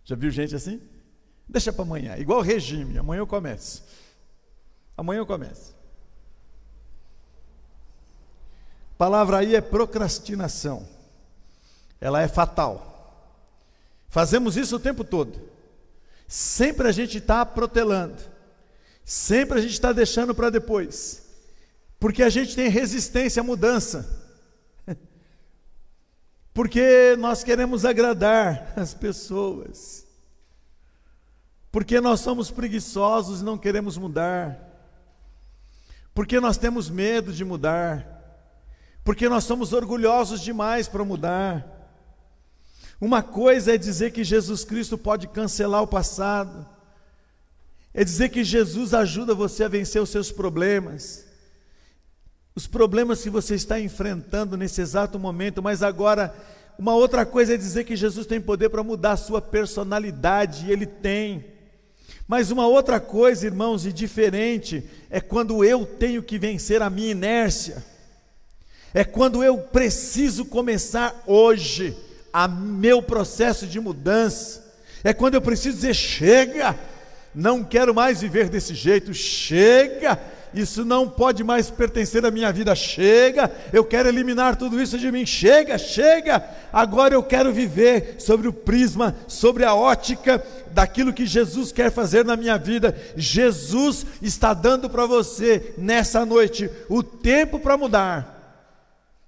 Já 0.04 0.14
viu 0.14 0.30
gente 0.30 0.54
assim? 0.54 0.80
Deixa 1.48 1.72
para 1.72 1.82
amanhã, 1.82 2.16
igual 2.16 2.40
regime, 2.40 2.98
amanhã 2.98 3.20
eu 3.20 3.26
começo. 3.26 3.84
Amanhã 4.96 5.18
eu 5.18 5.26
começo. 5.26 5.74
A 8.92 8.96
palavra 8.96 9.38
aí 9.38 9.54
é 9.54 9.60
procrastinação. 9.60 10.88
Ela 12.00 12.22
é 12.22 12.28
fatal. 12.28 12.92
Fazemos 14.08 14.56
isso 14.56 14.76
o 14.76 14.80
tempo 14.80 15.02
todo. 15.02 15.40
Sempre 16.26 16.88
a 16.88 16.92
gente 16.92 17.18
está 17.18 17.44
protelando, 17.44 18.22
sempre 19.04 19.58
a 19.58 19.60
gente 19.60 19.72
está 19.72 19.92
deixando 19.92 20.34
para 20.34 20.50
depois, 20.50 21.22
porque 21.98 22.22
a 22.22 22.30
gente 22.30 22.56
tem 22.56 22.68
resistência 22.68 23.40
à 23.40 23.44
mudança, 23.44 24.23
porque 26.54 27.16
nós 27.18 27.42
queremos 27.42 27.84
agradar 27.84 28.72
as 28.78 28.94
pessoas, 28.94 30.06
porque 31.72 32.00
nós 32.00 32.20
somos 32.20 32.52
preguiçosos 32.52 33.40
e 33.40 33.44
não 33.44 33.58
queremos 33.58 33.98
mudar, 33.98 34.56
porque 36.14 36.38
nós 36.38 36.56
temos 36.56 36.88
medo 36.88 37.32
de 37.32 37.44
mudar, 37.44 38.08
porque 39.02 39.28
nós 39.28 39.42
somos 39.42 39.72
orgulhosos 39.72 40.40
demais 40.40 40.86
para 40.86 41.04
mudar. 41.04 41.72
Uma 43.00 43.22
coisa 43.22 43.74
é 43.74 43.76
dizer 43.76 44.12
que 44.12 44.22
Jesus 44.22 44.64
Cristo 44.64 44.96
pode 44.96 45.26
cancelar 45.26 45.82
o 45.82 45.88
passado, 45.88 46.64
é 47.92 48.04
dizer 48.04 48.28
que 48.28 48.44
Jesus 48.44 48.94
ajuda 48.94 49.34
você 49.34 49.64
a 49.64 49.68
vencer 49.68 50.00
os 50.00 50.10
seus 50.10 50.30
problemas, 50.30 51.26
os 52.56 52.68
problemas 52.68 53.20
que 53.20 53.28
você 53.28 53.56
está 53.56 53.80
enfrentando 53.80 54.56
nesse 54.56 54.80
exato 54.80 55.18
momento, 55.18 55.60
mas 55.60 55.82
agora, 55.82 56.32
uma 56.78 56.94
outra 56.94 57.26
coisa 57.26 57.54
é 57.54 57.56
dizer 57.56 57.82
que 57.82 57.96
Jesus 57.96 58.28
tem 58.28 58.40
poder 58.40 58.68
para 58.68 58.84
mudar 58.84 59.12
a 59.12 59.16
sua 59.16 59.42
personalidade, 59.42 60.66
e 60.66 60.70
Ele 60.70 60.86
tem. 60.86 61.44
Mas 62.28 62.52
uma 62.52 62.68
outra 62.68 63.00
coisa, 63.00 63.44
irmãos, 63.44 63.84
e 63.84 63.92
diferente, 63.92 64.88
é 65.10 65.20
quando 65.20 65.64
eu 65.64 65.84
tenho 65.84 66.22
que 66.22 66.38
vencer 66.38 66.80
a 66.80 66.88
minha 66.88 67.10
inércia, 67.10 67.84
é 68.94 69.02
quando 69.02 69.42
eu 69.42 69.58
preciso 69.58 70.44
começar 70.44 71.24
hoje 71.26 71.96
a 72.32 72.46
meu 72.46 73.02
processo 73.02 73.66
de 73.66 73.80
mudança. 73.80 74.62
É 75.02 75.12
quando 75.12 75.34
eu 75.34 75.42
preciso 75.42 75.74
dizer: 75.74 75.94
chega, 75.94 76.78
não 77.34 77.64
quero 77.64 77.92
mais 77.92 78.20
viver 78.20 78.48
desse 78.48 78.74
jeito, 78.74 79.12
chega, 79.12 80.20
isso 80.54 80.84
não 80.84 81.08
pode 81.08 81.42
mais 81.42 81.70
pertencer 81.70 82.24
à 82.24 82.30
minha 82.30 82.52
vida, 82.52 82.74
chega, 82.74 83.50
eu 83.72 83.84
quero 83.84 84.08
eliminar 84.08 84.56
tudo 84.56 84.80
isso 84.80 84.98
de 84.98 85.10
mim, 85.10 85.26
chega, 85.26 85.76
chega, 85.76 86.44
agora 86.72 87.14
eu 87.14 87.22
quero 87.22 87.52
viver 87.52 88.16
sobre 88.18 88.48
o 88.48 88.52
prisma, 88.52 89.14
sobre 89.26 89.64
a 89.64 89.74
ótica 89.74 90.44
daquilo 90.70 91.12
que 91.12 91.26
Jesus 91.26 91.72
quer 91.72 91.90
fazer 91.90 92.24
na 92.24 92.36
minha 92.36 92.56
vida. 92.56 92.96
Jesus 93.16 94.06
está 94.22 94.54
dando 94.54 94.88
para 94.88 95.06
você 95.06 95.74
nessa 95.76 96.24
noite 96.24 96.70
o 96.88 97.02
tempo 97.02 97.58
para 97.58 97.76
mudar 97.76 98.34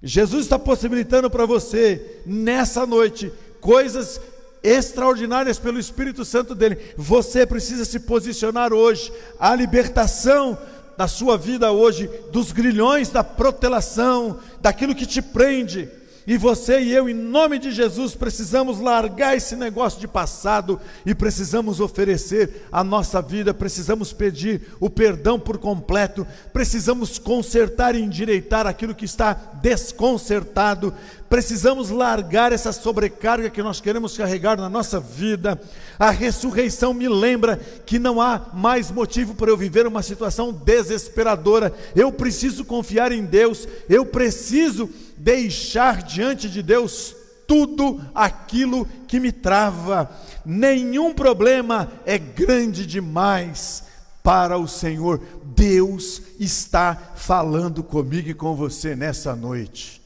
Jesus 0.02 0.44
está 0.44 0.58
possibilitando 0.58 1.30
para 1.30 1.46
você, 1.46 2.20
nessa 2.24 2.86
noite, 2.86 3.32
coisas 3.60 4.20
extraordinárias 4.62 5.58
pelo 5.58 5.78
Espírito 5.78 6.24
Santo 6.24 6.54
dele. 6.54 6.78
Você 6.96 7.46
precisa 7.46 7.84
se 7.84 8.00
posicionar 8.00 8.72
hoje. 8.72 9.12
A 9.38 9.54
libertação 9.54 10.58
da 10.96 11.06
sua 11.06 11.36
vida 11.36 11.70
hoje, 11.72 12.10
dos 12.32 12.52
grilhões 12.52 13.10
da 13.10 13.22
protelação, 13.22 14.38
daquilo 14.60 14.94
que 14.94 15.06
te 15.06 15.20
prende 15.20 15.88
e 16.26 16.36
você 16.36 16.80
e 16.80 16.92
eu, 16.92 17.08
em 17.08 17.14
nome 17.14 17.56
de 17.58 17.70
Jesus, 17.70 18.16
precisamos 18.16 18.80
largar 18.80 19.36
esse 19.36 19.54
negócio 19.54 20.00
de 20.00 20.08
passado 20.08 20.80
e 21.04 21.14
precisamos 21.14 21.78
oferecer 21.78 22.66
a 22.72 22.82
nossa 22.82 23.22
vida, 23.22 23.54
precisamos 23.54 24.12
pedir 24.12 24.62
o 24.80 24.90
perdão 24.90 25.38
por 25.38 25.56
completo, 25.58 26.26
precisamos 26.52 27.16
consertar 27.18 27.94
e 27.94 28.02
endireitar 28.02 28.66
aquilo 28.66 28.94
que 28.94 29.04
está 29.04 29.34
desconcertado, 29.62 30.92
precisamos 31.28 31.90
largar 31.90 32.52
essa 32.52 32.72
sobrecarga 32.72 33.48
que 33.48 33.62
nós 33.62 33.80
queremos 33.80 34.16
carregar 34.16 34.56
na 34.56 34.68
nossa 34.68 34.98
vida. 34.98 35.60
A 35.98 36.10
ressurreição 36.10 36.92
me 36.92 37.08
lembra 37.08 37.56
que 37.84 37.98
não 37.98 38.20
há 38.20 38.48
mais 38.52 38.90
motivo 38.90 39.34
para 39.34 39.50
eu 39.50 39.56
viver 39.56 39.86
uma 39.86 40.02
situação 40.02 40.52
desesperadora. 40.52 41.72
Eu 41.94 42.12
preciso 42.12 42.64
confiar 42.64 43.12
em 43.12 43.24
Deus, 43.24 43.66
eu 43.88 44.04
preciso 44.04 44.90
deixar 45.16 46.02
diante 46.02 46.48
de 46.48 46.62
Deus 46.62 47.14
tudo 47.46 48.04
aquilo 48.14 48.86
que 49.06 49.20
me 49.20 49.32
trava. 49.32 50.10
Nenhum 50.44 51.14
problema 51.14 51.90
é 52.04 52.18
grande 52.18 52.86
demais 52.86 53.84
para 54.22 54.58
o 54.58 54.66
Senhor. 54.66 55.20
Deus 55.44 56.20
está 56.38 56.94
falando 57.14 57.82
comigo 57.82 58.28
e 58.28 58.34
com 58.34 58.54
você 58.54 58.96
nessa 58.96 59.34
noite. 59.36 60.02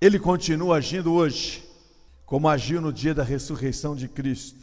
Ele 0.00 0.18
continua 0.18 0.76
agindo 0.76 1.12
hoje, 1.12 1.64
como 2.26 2.48
agiu 2.48 2.80
no 2.80 2.92
dia 2.92 3.14
da 3.14 3.22
ressurreição 3.22 3.94
de 3.94 4.08
Cristo. 4.08 4.60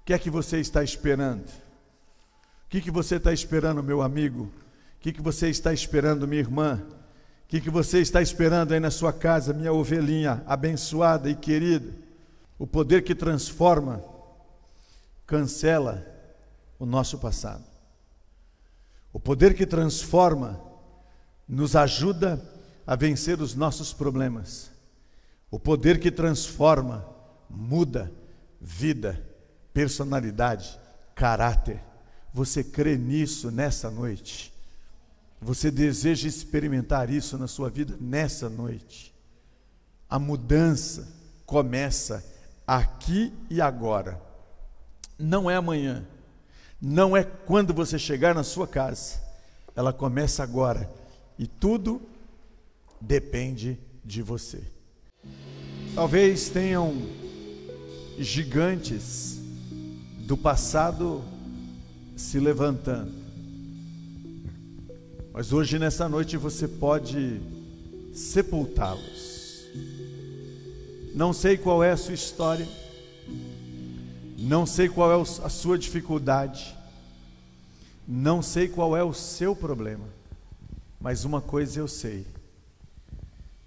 O 0.00 0.04
que 0.04 0.12
é 0.12 0.18
que 0.18 0.28
você 0.28 0.58
está 0.58 0.82
esperando? 0.82 1.48
O 2.66 2.68
que, 2.68 2.80
que 2.80 2.90
você 2.90 3.16
está 3.16 3.32
esperando, 3.32 3.82
meu 3.82 4.02
amigo? 4.02 4.42
O 4.42 5.00
que, 5.00 5.12
que 5.12 5.22
você 5.22 5.48
está 5.48 5.72
esperando, 5.72 6.26
minha 6.26 6.40
irmã? 6.40 6.82
O 7.46 7.48
que, 7.48 7.60
que 7.60 7.70
você 7.70 8.00
está 8.00 8.20
esperando 8.20 8.72
aí 8.72 8.80
na 8.80 8.90
sua 8.90 9.12
casa, 9.12 9.54
minha 9.54 9.72
ovelhinha 9.72 10.42
abençoada 10.46 11.30
e 11.30 11.34
querida? 11.36 11.94
O 12.58 12.66
poder 12.66 13.04
que 13.04 13.14
transforma, 13.14 14.02
cancela 15.24 16.04
o 16.76 16.84
nosso 16.84 17.18
passado. 17.18 17.62
O 19.12 19.20
poder 19.20 19.54
que 19.54 19.64
transforma 19.64 20.60
nos 21.48 21.76
ajuda 21.76 22.42
a 22.84 22.96
vencer 22.96 23.40
os 23.40 23.54
nossos 23.54 23.92
problemas. 23.92 24.72
O 25.48 25.60
poder 25.60 26.00
que 26.00 26.10
transforma, 26.10 27.06
muda 27.48 28.12
vida, 28.60 29.24
personalidade, 29.72 30.80
caráter. 31.14 31.80
Você 32.34 32.64
crê 32.64 32.96
nisso 32.96 33.52
nessa 33.52 33.88
noite? 33.88 34.55
Você 35.40 35.70
deseja 35.70 36.28
experimentar 36.28 37.10
isso 37.10 37.36
na 37.36 37.46
sua 37.46 37.68
vida 37.68 37.96
nessa 38.00 38.48
noite? 38.48 39.14
A 40.08 40.18
mudança 40.18 41.08
começa 41.44 42.24
aqui 42.66 43.32
e 43.50 43.60
agora. 43.60 44.20
Não 45.18 45.50
é 45.50 45.56
amanhã. 45.56 46.06
Não 46.80 47.16
é 47.16 47.24
quando 47.24 47.72
você 47.72 47.98
chegar 47.98 48.34
na 48.34 48.42
sua 48.42 48.66
casa. 48.66 49.20
Ela 49.74 49.92
começa 49.92 50.42
agora. 50.42 50.90
E 51.38 51.46
tudo 51.46 52.00
depende 53.00 53.78
de 54.04 54.22
você. 54.22 54.62
Talvez 55.94 56.50
tenham 56.50 56.94
gigantes 58.18 59.38
do 60.26 60.36
passado 60.36 61.24
se 62.16 62.38
levantando. 62.38 63.15
Mas 65.36 65.52
hoje, 65.52 65.78
nessa 65.78 66.08
noite, 66.08 66.38
você 66.38 66.66
pode 66.66 67.42
sepultá-los. 68.14 69.66
Não 71.14 71.30
sei 71.34 71.58
qual 71.58 71.84
é 71.84 71.90
a 71.90 71.96
sua 71.98 72.14
história, 72.14 72.66
não 74.38 74.64
sei 74.64 74.88
qual 74.88 75.12
é 75.12 75.22
a 75.44 75.48
sua 75.50 75.76
dificuldade, 75.76 76.74
não 78.08 78.40
sei 78.40 78.66
qual 78.66 78.96
é 78.96 79.04
o 79.04 79.12
seu 79.12 79.54
problema, 79.54 80.06
mas 80.98 81.26
uma 81.26 81.42
coisa 81.42 81.80
eu 81.80 81.86
sei: 81.86 82.26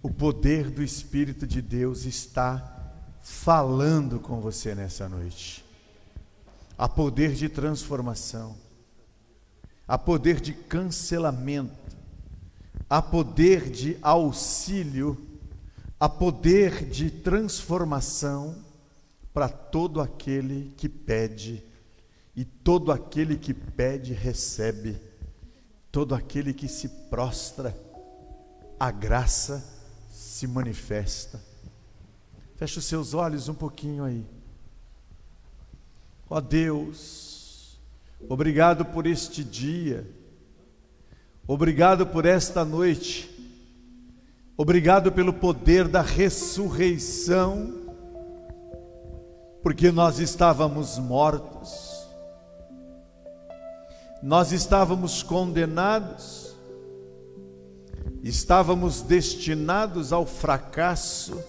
o 0.01 0.09
poder 0.09 0.71
do 0.71 0.81
Espírito 0.81 1.45
de 1.45 1.61
Deus 1.61 2.05
está 2.05 2.93
falando 3.21 4.19
com 4.19 4.41
você 4.41 4.73
nessa 4.73 5.07
noite. 5.07 5.63
Há 6.75 6.89
poder 6.89 7.35
de 7.35 7.47
transformação, 7.47 8.57
há 9.89 9.97
poder 9.97 10.39
de 10.39 10.53
cancelamento, 10.53 11.97
há 12.87 13.01
poder 13.01 13.71
de 13.71 13.97
auxílio, 14.03 15.17
há 15.99 16.07
poder 16.07 16.87
de 16.87 17.09
transformação 17.09 18.63
para 19.33 19.49
todo 19.49 19.99
aquele 19.99 20.71
que 20.77 20.87
pede, 20.87 21.65
e 22.35 22.45
todo 22.45 22.91
aquele 22.91 23.35
que 23.35 23.51
pede 23.51 24.13
recebe, 24.13 24.95
todo 25.91 26.13
aquele 26.13 26.53
que 26.53 26.67
se 26.67 26.87
prostra, 27.09 27.75
a 28.79 28.91
graça 28.91 29.65
se 30.11 30.45
manifesta. 30.45 31.41
Feche 32.57 32.77
os 32.77 32.85
seus 32.85 33.15
olhos 33.15 33.49
um 33.49 33.55
pouquinho 33.55 34.03
aí. 34.03 34.23
Ó 36.29 36.39
Deus, 36.39 37.28
obrigado 38.27 38.85
por 38.85 39.05
este 39.05 39.43
dia, 39.43 40.05
obrigado 41.47 42.05
por 42.05 42.25
esta 42.25 42.65
noite, 42.65 43.29
obrigado 44.57 45.11
pelo 45.11 45.33
poder 45.33 45.87
da 45.87 46.01
ressurreição, 46.01 47.73
porque 49.63 49.91
nós 49.91 50.19
estávamos 50.19 50.97
mortos, 50.97 52.07
nós 54.21 54.51
estávamos 54.51 55.23
condenados, 55.23 56.55
estávamos 58.21 59.01
destinados 59.01 60.11
ao 60.11 60.25
fracasso, 60.25 61.41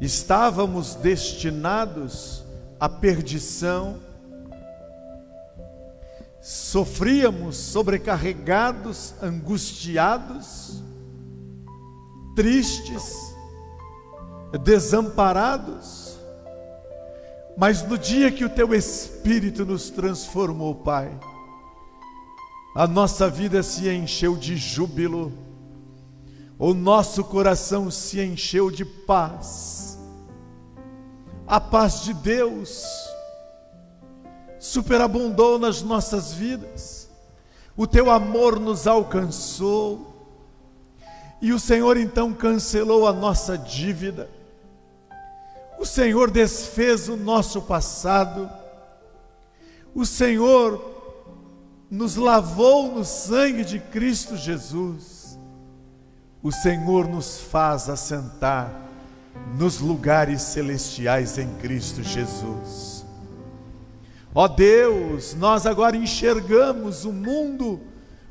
estávamos 0.00 0.94
destinados 0.94 2.42
a 2.78 2.88
perdição, 2.88 4.00
sofríamos 6.40 7.56
sobrecarregados, 7.56 9.14
angustiados, 9.22 10.82
tristes, 12.34 13.34
desamparados, 14.64 16.18
mas 17.56 17.82
no 17.82 17.98
dia 17.98 18.32
que 18.32 18.44
o 18.44 18.48
teu 18.48 18.74
Espírito 18.74 19.66
nos 19.66 19.90
transformou, 19.90 20.74
Pai, 20.74 21.12
a 22.74 22.86
nossa 22.86 23.28
vida 23.28 23.62
se 23.62 23.88
encheu 23.90 24.36
de 24.36 24.56
júbilo, 24.56 25.32
o 26.58 26.72
nosso 26.72 27.22
coração 27.24 27.90
se 27.90 28.20
encheu 28.20 28.70
de 28.70 28.84
paz, 28.84 29.98
a 31.46 31.60
paz 31.60 32.02
de 32.04 32.14
Deus 32.14 33.09
superabundou 34.60 35.58
nas 35.58 35.80
nossas 35.80 36.34
vidas, 36.34 37.08
o 37.74 37.86
teu 37.86 38.10
amor 38.10 38.60
nos 38.60 38.86
alcançou, 38.86 40.06
e 41.40 41.50
o 41.54 41.58
Senhor 41.58 41.96
então 41.96 42.34
cancelou 42.34 43.08
a 43.08 43.12
nossa 43.12 43.56
dívida, 43.56 44.28
o 45.78 45.86
Senhor 45.86 46.30
desfez 46.30 47.08
o 47.08 47.16
nosso 47.16 47.62
passado, 47.62 48.50
o 49.94 50.04
Senhor 50.04 50.84
nos 51.90 52.16
lavou 52.16 52.92
no 52.92 53.02
sangue 53.02 53.64
de 53.64 53.80
Cristo 53.80 54.36
Jesus, 54.36 55.38
o 56.42 56.52
Senhor 56.52 57.08
nos 57.08 57.40
faz 57.40 57.88
assentar 57.88 58.70
nos 59.58 59.80
lugares 59.80 60.42
celestiais 60.42 61.38
em 61.38 61.48
Cristo 61.54 62.02
Jesus. 62.02 62.99
Ó 64.34 64.46
Deus, 64.46 65.34
nós 65.34 65.66
agora 65.66 65.96
enxergamos 65.96 67.04
o 67.04 67.12
mundo 67.12 67.80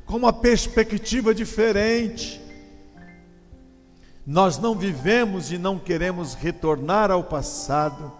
com 0.06 0.16
uma 0.16 0.32
perspectiva 0.32 1.34
diferente. 1.34 2.40
Nós 4.26 4.58
não 4.58 4.74
vivemos 4.74 5.52
e 5.52 5.58
não 5.58 5.78
queremos 5.78 6.34
retornar 6.34 7.10
ao 7.10 7.24
passado, 7.24 8.12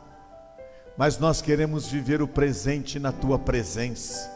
mas 0.97 1.18
nós 1.18 1.41
queremos 1.41 1.89
viver 1.89 2.20
o 2.20 2.28
presente 2.28 2.99
na 2.99 3.12
tua 3.12 3.39
presença. 3.39 4.31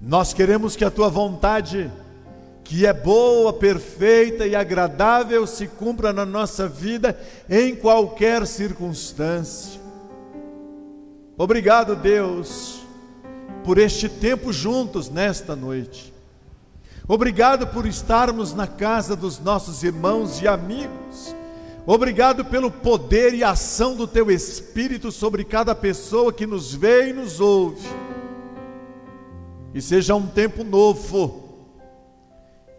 Nós 0.00 0.32
queremos 0.32 0.76
que 0.76 0.84
a 0.84 0.90
tua 0.90 1.08
vontade 1.08 1.90
que 2.62 2.86
é 2.86 2.92
boa, 2.92 3.52
perfeita 3.52 4.46
e 4.46 4.54
agradável 4.54 5.46
se 5.46 5.66
cumpra 5.66 6.12
na 6.12 6.26
nossa 6.26 6.68
vida 6.68 7.18
em 7.48 7.74
qualquer 7.74 8.46
circunstância. 8.46 9.77
Obrigado, 11.38 11.94
Deus, 11.94 12.80
por 13.64 13.78
este 13.78 14.08
tempo 14.08 14.52
juntos 14.52 15.08
nesta 15.08 15.54
noite. 15.54 16.12
Obrigado 17.06 17.68
por 17.68 17.86
estarmos 17.86 18.52
na 18.52 18.66
casa 18.66 19.14
dos 19.14 19.38
nossos 19.38 19.84
irmãos 19.84 20.42
e 20.42 20.48
amigos. 20.48 21.32
Obrigado 21.86 22.44
pelo 22.44 22.72
poder 22.72 23.34
e 23.34 23.44
ação 23.44 23.94
do 23.94 24.04
Teu 24.04 24.32
Espírito 24.32 25.12
sobre 25.12 25.44
cada 25.44 25.76
pessoa 25.76 26.32
que 26.32 26.44
nos 26.44 26.74
vê 26.74 27.10
e 27.10 27.12
nos 27.12 27.38
ouve. 27.38 27.88
E 29.72 29.80
seja 29.80 30.16
um 30.16 30.26
tempo 30.26 30.64
novo 30.64 31.44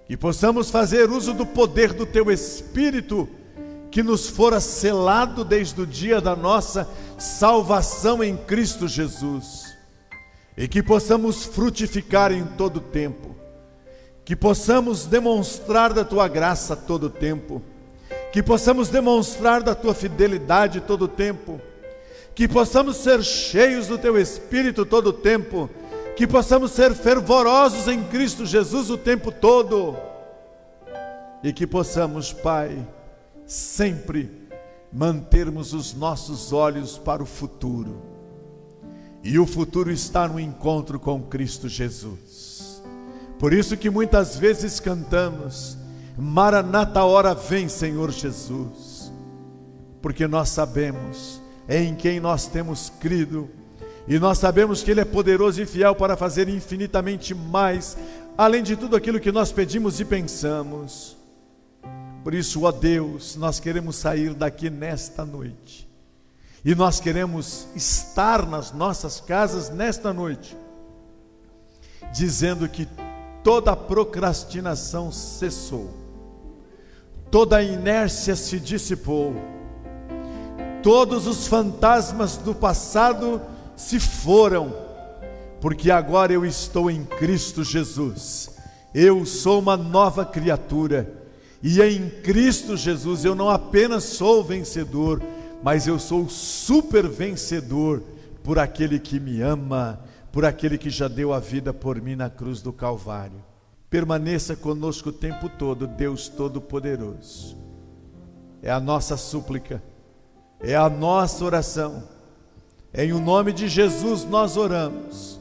e 0.10 0.18
possamos 0.18 0.70
fazer 0.70 1.10
uso 1.10 1.34
do 1.34 1.46
poder 1.46 1.94
do 1.94 2.06
Teu 2.06 2.30
Espírito, 2.30 3.26
que 3.90 4.04
nos 4.04 4.28
fora 4.28 4.60
selado 4.60 5.46
desde 5.46 5.80
o 5.82 5.88
dia 5.88 6.20
da 6.20 6.36
nossa 6.36 6.90
salvação 7.20 8.24
em 8.24 8.36
Cristo 8.36 8.88
Jesus, 8.88 9.78
e 10.58 10.68
que 10.68 10.82
possamos 10.82 11.44
frutificar 11.46 12.32
em 12.32 12.46
todo 12.46 12.80
tempo, 12.80 13.36
que 14.24 14.36
possamos 14.36 15.06
demonstrar 15.06 15.94
da 15.94 16.06
Tua 16.06 16.28
graça 16.28 16.76
todo 16.76 17.10
tempo, 17.10 17.62
que 18.32 18.42
possamos 18.42 18.90
demonstrar 18.90 19.62
da 19.62 19.76
Tua 19.76 19.94
fidelidade 19.94 20.82
todo 20.82 21.08
tempo, 21.08 21.60
que 22.34 22.48
possamos 22.48 22.98
ser 22.98 23.22
cheios 23.22 23.88
do 23.88 23.98
Teu 23.98 24.18
Espírito 24.18 24.86
todo 24.86 25.12
tempo, 25.12 25.70
que 26.16 26.26
possamos 26.26 26.72
ser 26.72 26.94
fervorosos 26.94 27.88
em 27.88 28.04
Cristo 28.04 28.46
Jesus 28.46 28.90
o 28.90 28.98
tempo 28.98 29.32
todo. 29.32 29.98
E 31.42 31.54
que 31.54 31.66
possamos, 31.66 32.34
Pai, 32.34 32.86
sempre 33.46 34.39
mantermos 34.92 35.74
os 35.74 35.94
nossos 35.94 36.52
olhos 36.52 36.98
para 36.98 37.22
o 37.22 37.26
futuro. 37.26 38.02
E 39.24 39.38
o 39.38 39.46
futuro 39.46 39.92
está 39.92 40.28
no 40.28 40.40
encontro 40.40 41.00
com 41.00 41.22
Cristo 41.22 41.68
Jesus. 41.68 42.82
Por 43.38 43.54
isso 43.54 43.78
que 43.78 43.90
muitas 43.90 44.38
vezes 44.38 44.80
cantamos: 44.80 45.78
Maranata, 46.18 47.04
hora 47.04 47.34
vem, 47.34 47.68
Senhor 47.68 48.12
Jesus. 48.12 49.12
Porque 50.02 50.28
nós 50.28 50.50
sabemos 50.50 51.42
em 51.68 51.94
quem 51.94 52.20
nós 52.20 52.48
temos 52.48 52.90
crido 53.00 53.50
e 54.10 54.18
nós 54.18 54.40
sabemos 54.40 54.82
que 54.82 54.90
Ele 54.90 55.02
é 55.02 55.06
poderoso 55.06 55.62
e 55.62 55.68
fiel 55.68 55.94
para 55.94 56.18
fazer 56.18 56.50
infinitamente 56.50 57.36
mais, 57.36 57.96
além 58.36 58.64
de 58.64 58.76
tudo 58.76 58.96
aquilo 58.96 59.20
que 59.20 59.32
nós 59.32 59.52
pedimos 59.52 60.00
e 60.00 60.06
pensamos. 60.06 61.19
Por 62.24 62.34
isso, 62.34 62.64
ó 62.64 62.72
Deus, 62.72 63.36
nós 63.36 63.60
queremos 63.60 63.96
sair 63.96 64.34
daqui 64.34 64.70
nesta 64.70 65.26
noite. 65.26 65.90
E 66.64 66.76
nós 66.76 67.00
queremos 67.00 67.68
estar 67.76 68.46
nas 68.46 68.74
nossas 68.74 69.22
casas 69.22 69.70
nesta 69.70 70.12
noite, 70.12 70.58
dizendo 72.14 72.68
que 72.68 72.88
toda 73.44 73.76
procrastinação 73.76 75.10
cessou, 75.10 75.90
toda 77.32 77.58
a 77.58 77.64
inércia 77.64 78.36
se 78.36 78.60
dissipou, 78.60 79.34
todos 80.84 81.28
os 81.28 81.48
fantasmas 81.48 82.36
do 82.36 82.54
passado 82.54 83.42
se 83.78 83.98
foram, 83.98 84.76
porque 85.62 85.90
agora 85.90 86.34
eu 86.34 86.46
estou 86.46 86.92
em 86.92 87.06
Cristo 87.06 87.64
Jesus, 87.64 88.50
eu 88.94 89.26
sou 89.26 89.60
uma 89.60 89.78
nova 89.78 90.26
criatura 90.26 91.19
e 91.62 91.82
em 91.82 92.10
Cristo 92.10 92.78
Jesus 92.78 93.26
eu 93.26 93.36
não 93.36 93.50
apenas 93.50 94.04
sou 94.06 94.44
vencedor, 94.44 95.22
mas 95.62 95.88
eu 95.88 96.00
sou 96.00 96.30
super 96.30 97.08
vencedor 97.08 98.02
por 98.44 98.58
aquele 98.58 98.98
que 99.00 99.20
me 99.20 99.42
ama, 99.42 100.00
por 100.32 100.46
aquele 100.46 100.78
que 100.78 100.90
já 100.90 101.08
deu 101.08 101.34
a 101.34 101.40
vida 101.40 101.74
por 101.74 102.02
mim 102.02 102.16
na 102.16 102.30
cruz 102.30 102.62
do 102.62 102.72
Calvário. 102.72 103.44
Permaneça 103.90 104.56
conosco 104.56 105.10
o 105.10 105.14
tempo 105.14 105.50
todo, 105.50 105.88
Deus 105.88 106.30
Todo-Poderoso. 106.30 107.58
É 108.62 108.72
a 108.72 108.80
nossa 108.80 109.18
súplica, 109.18 109.82
é 110.60 110.76
a 110.76 110.90
nossa 110.90 111.44
oração. 111.44 112.04
Em 112.94 113.12
o 113.12 113.20
nome 113.20 113.52
de 113.52 113.68
Jesus 113.68 114.24
nós 114.24 114.56
oramos, 114.58 115.40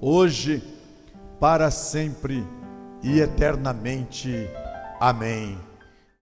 hoje, 0.00 0.62
para 1.38 1.70
sempre 1.70 2.44
e 3.02 3.20
eternamente. 3.20 4.48
Amém. 5.02 5.58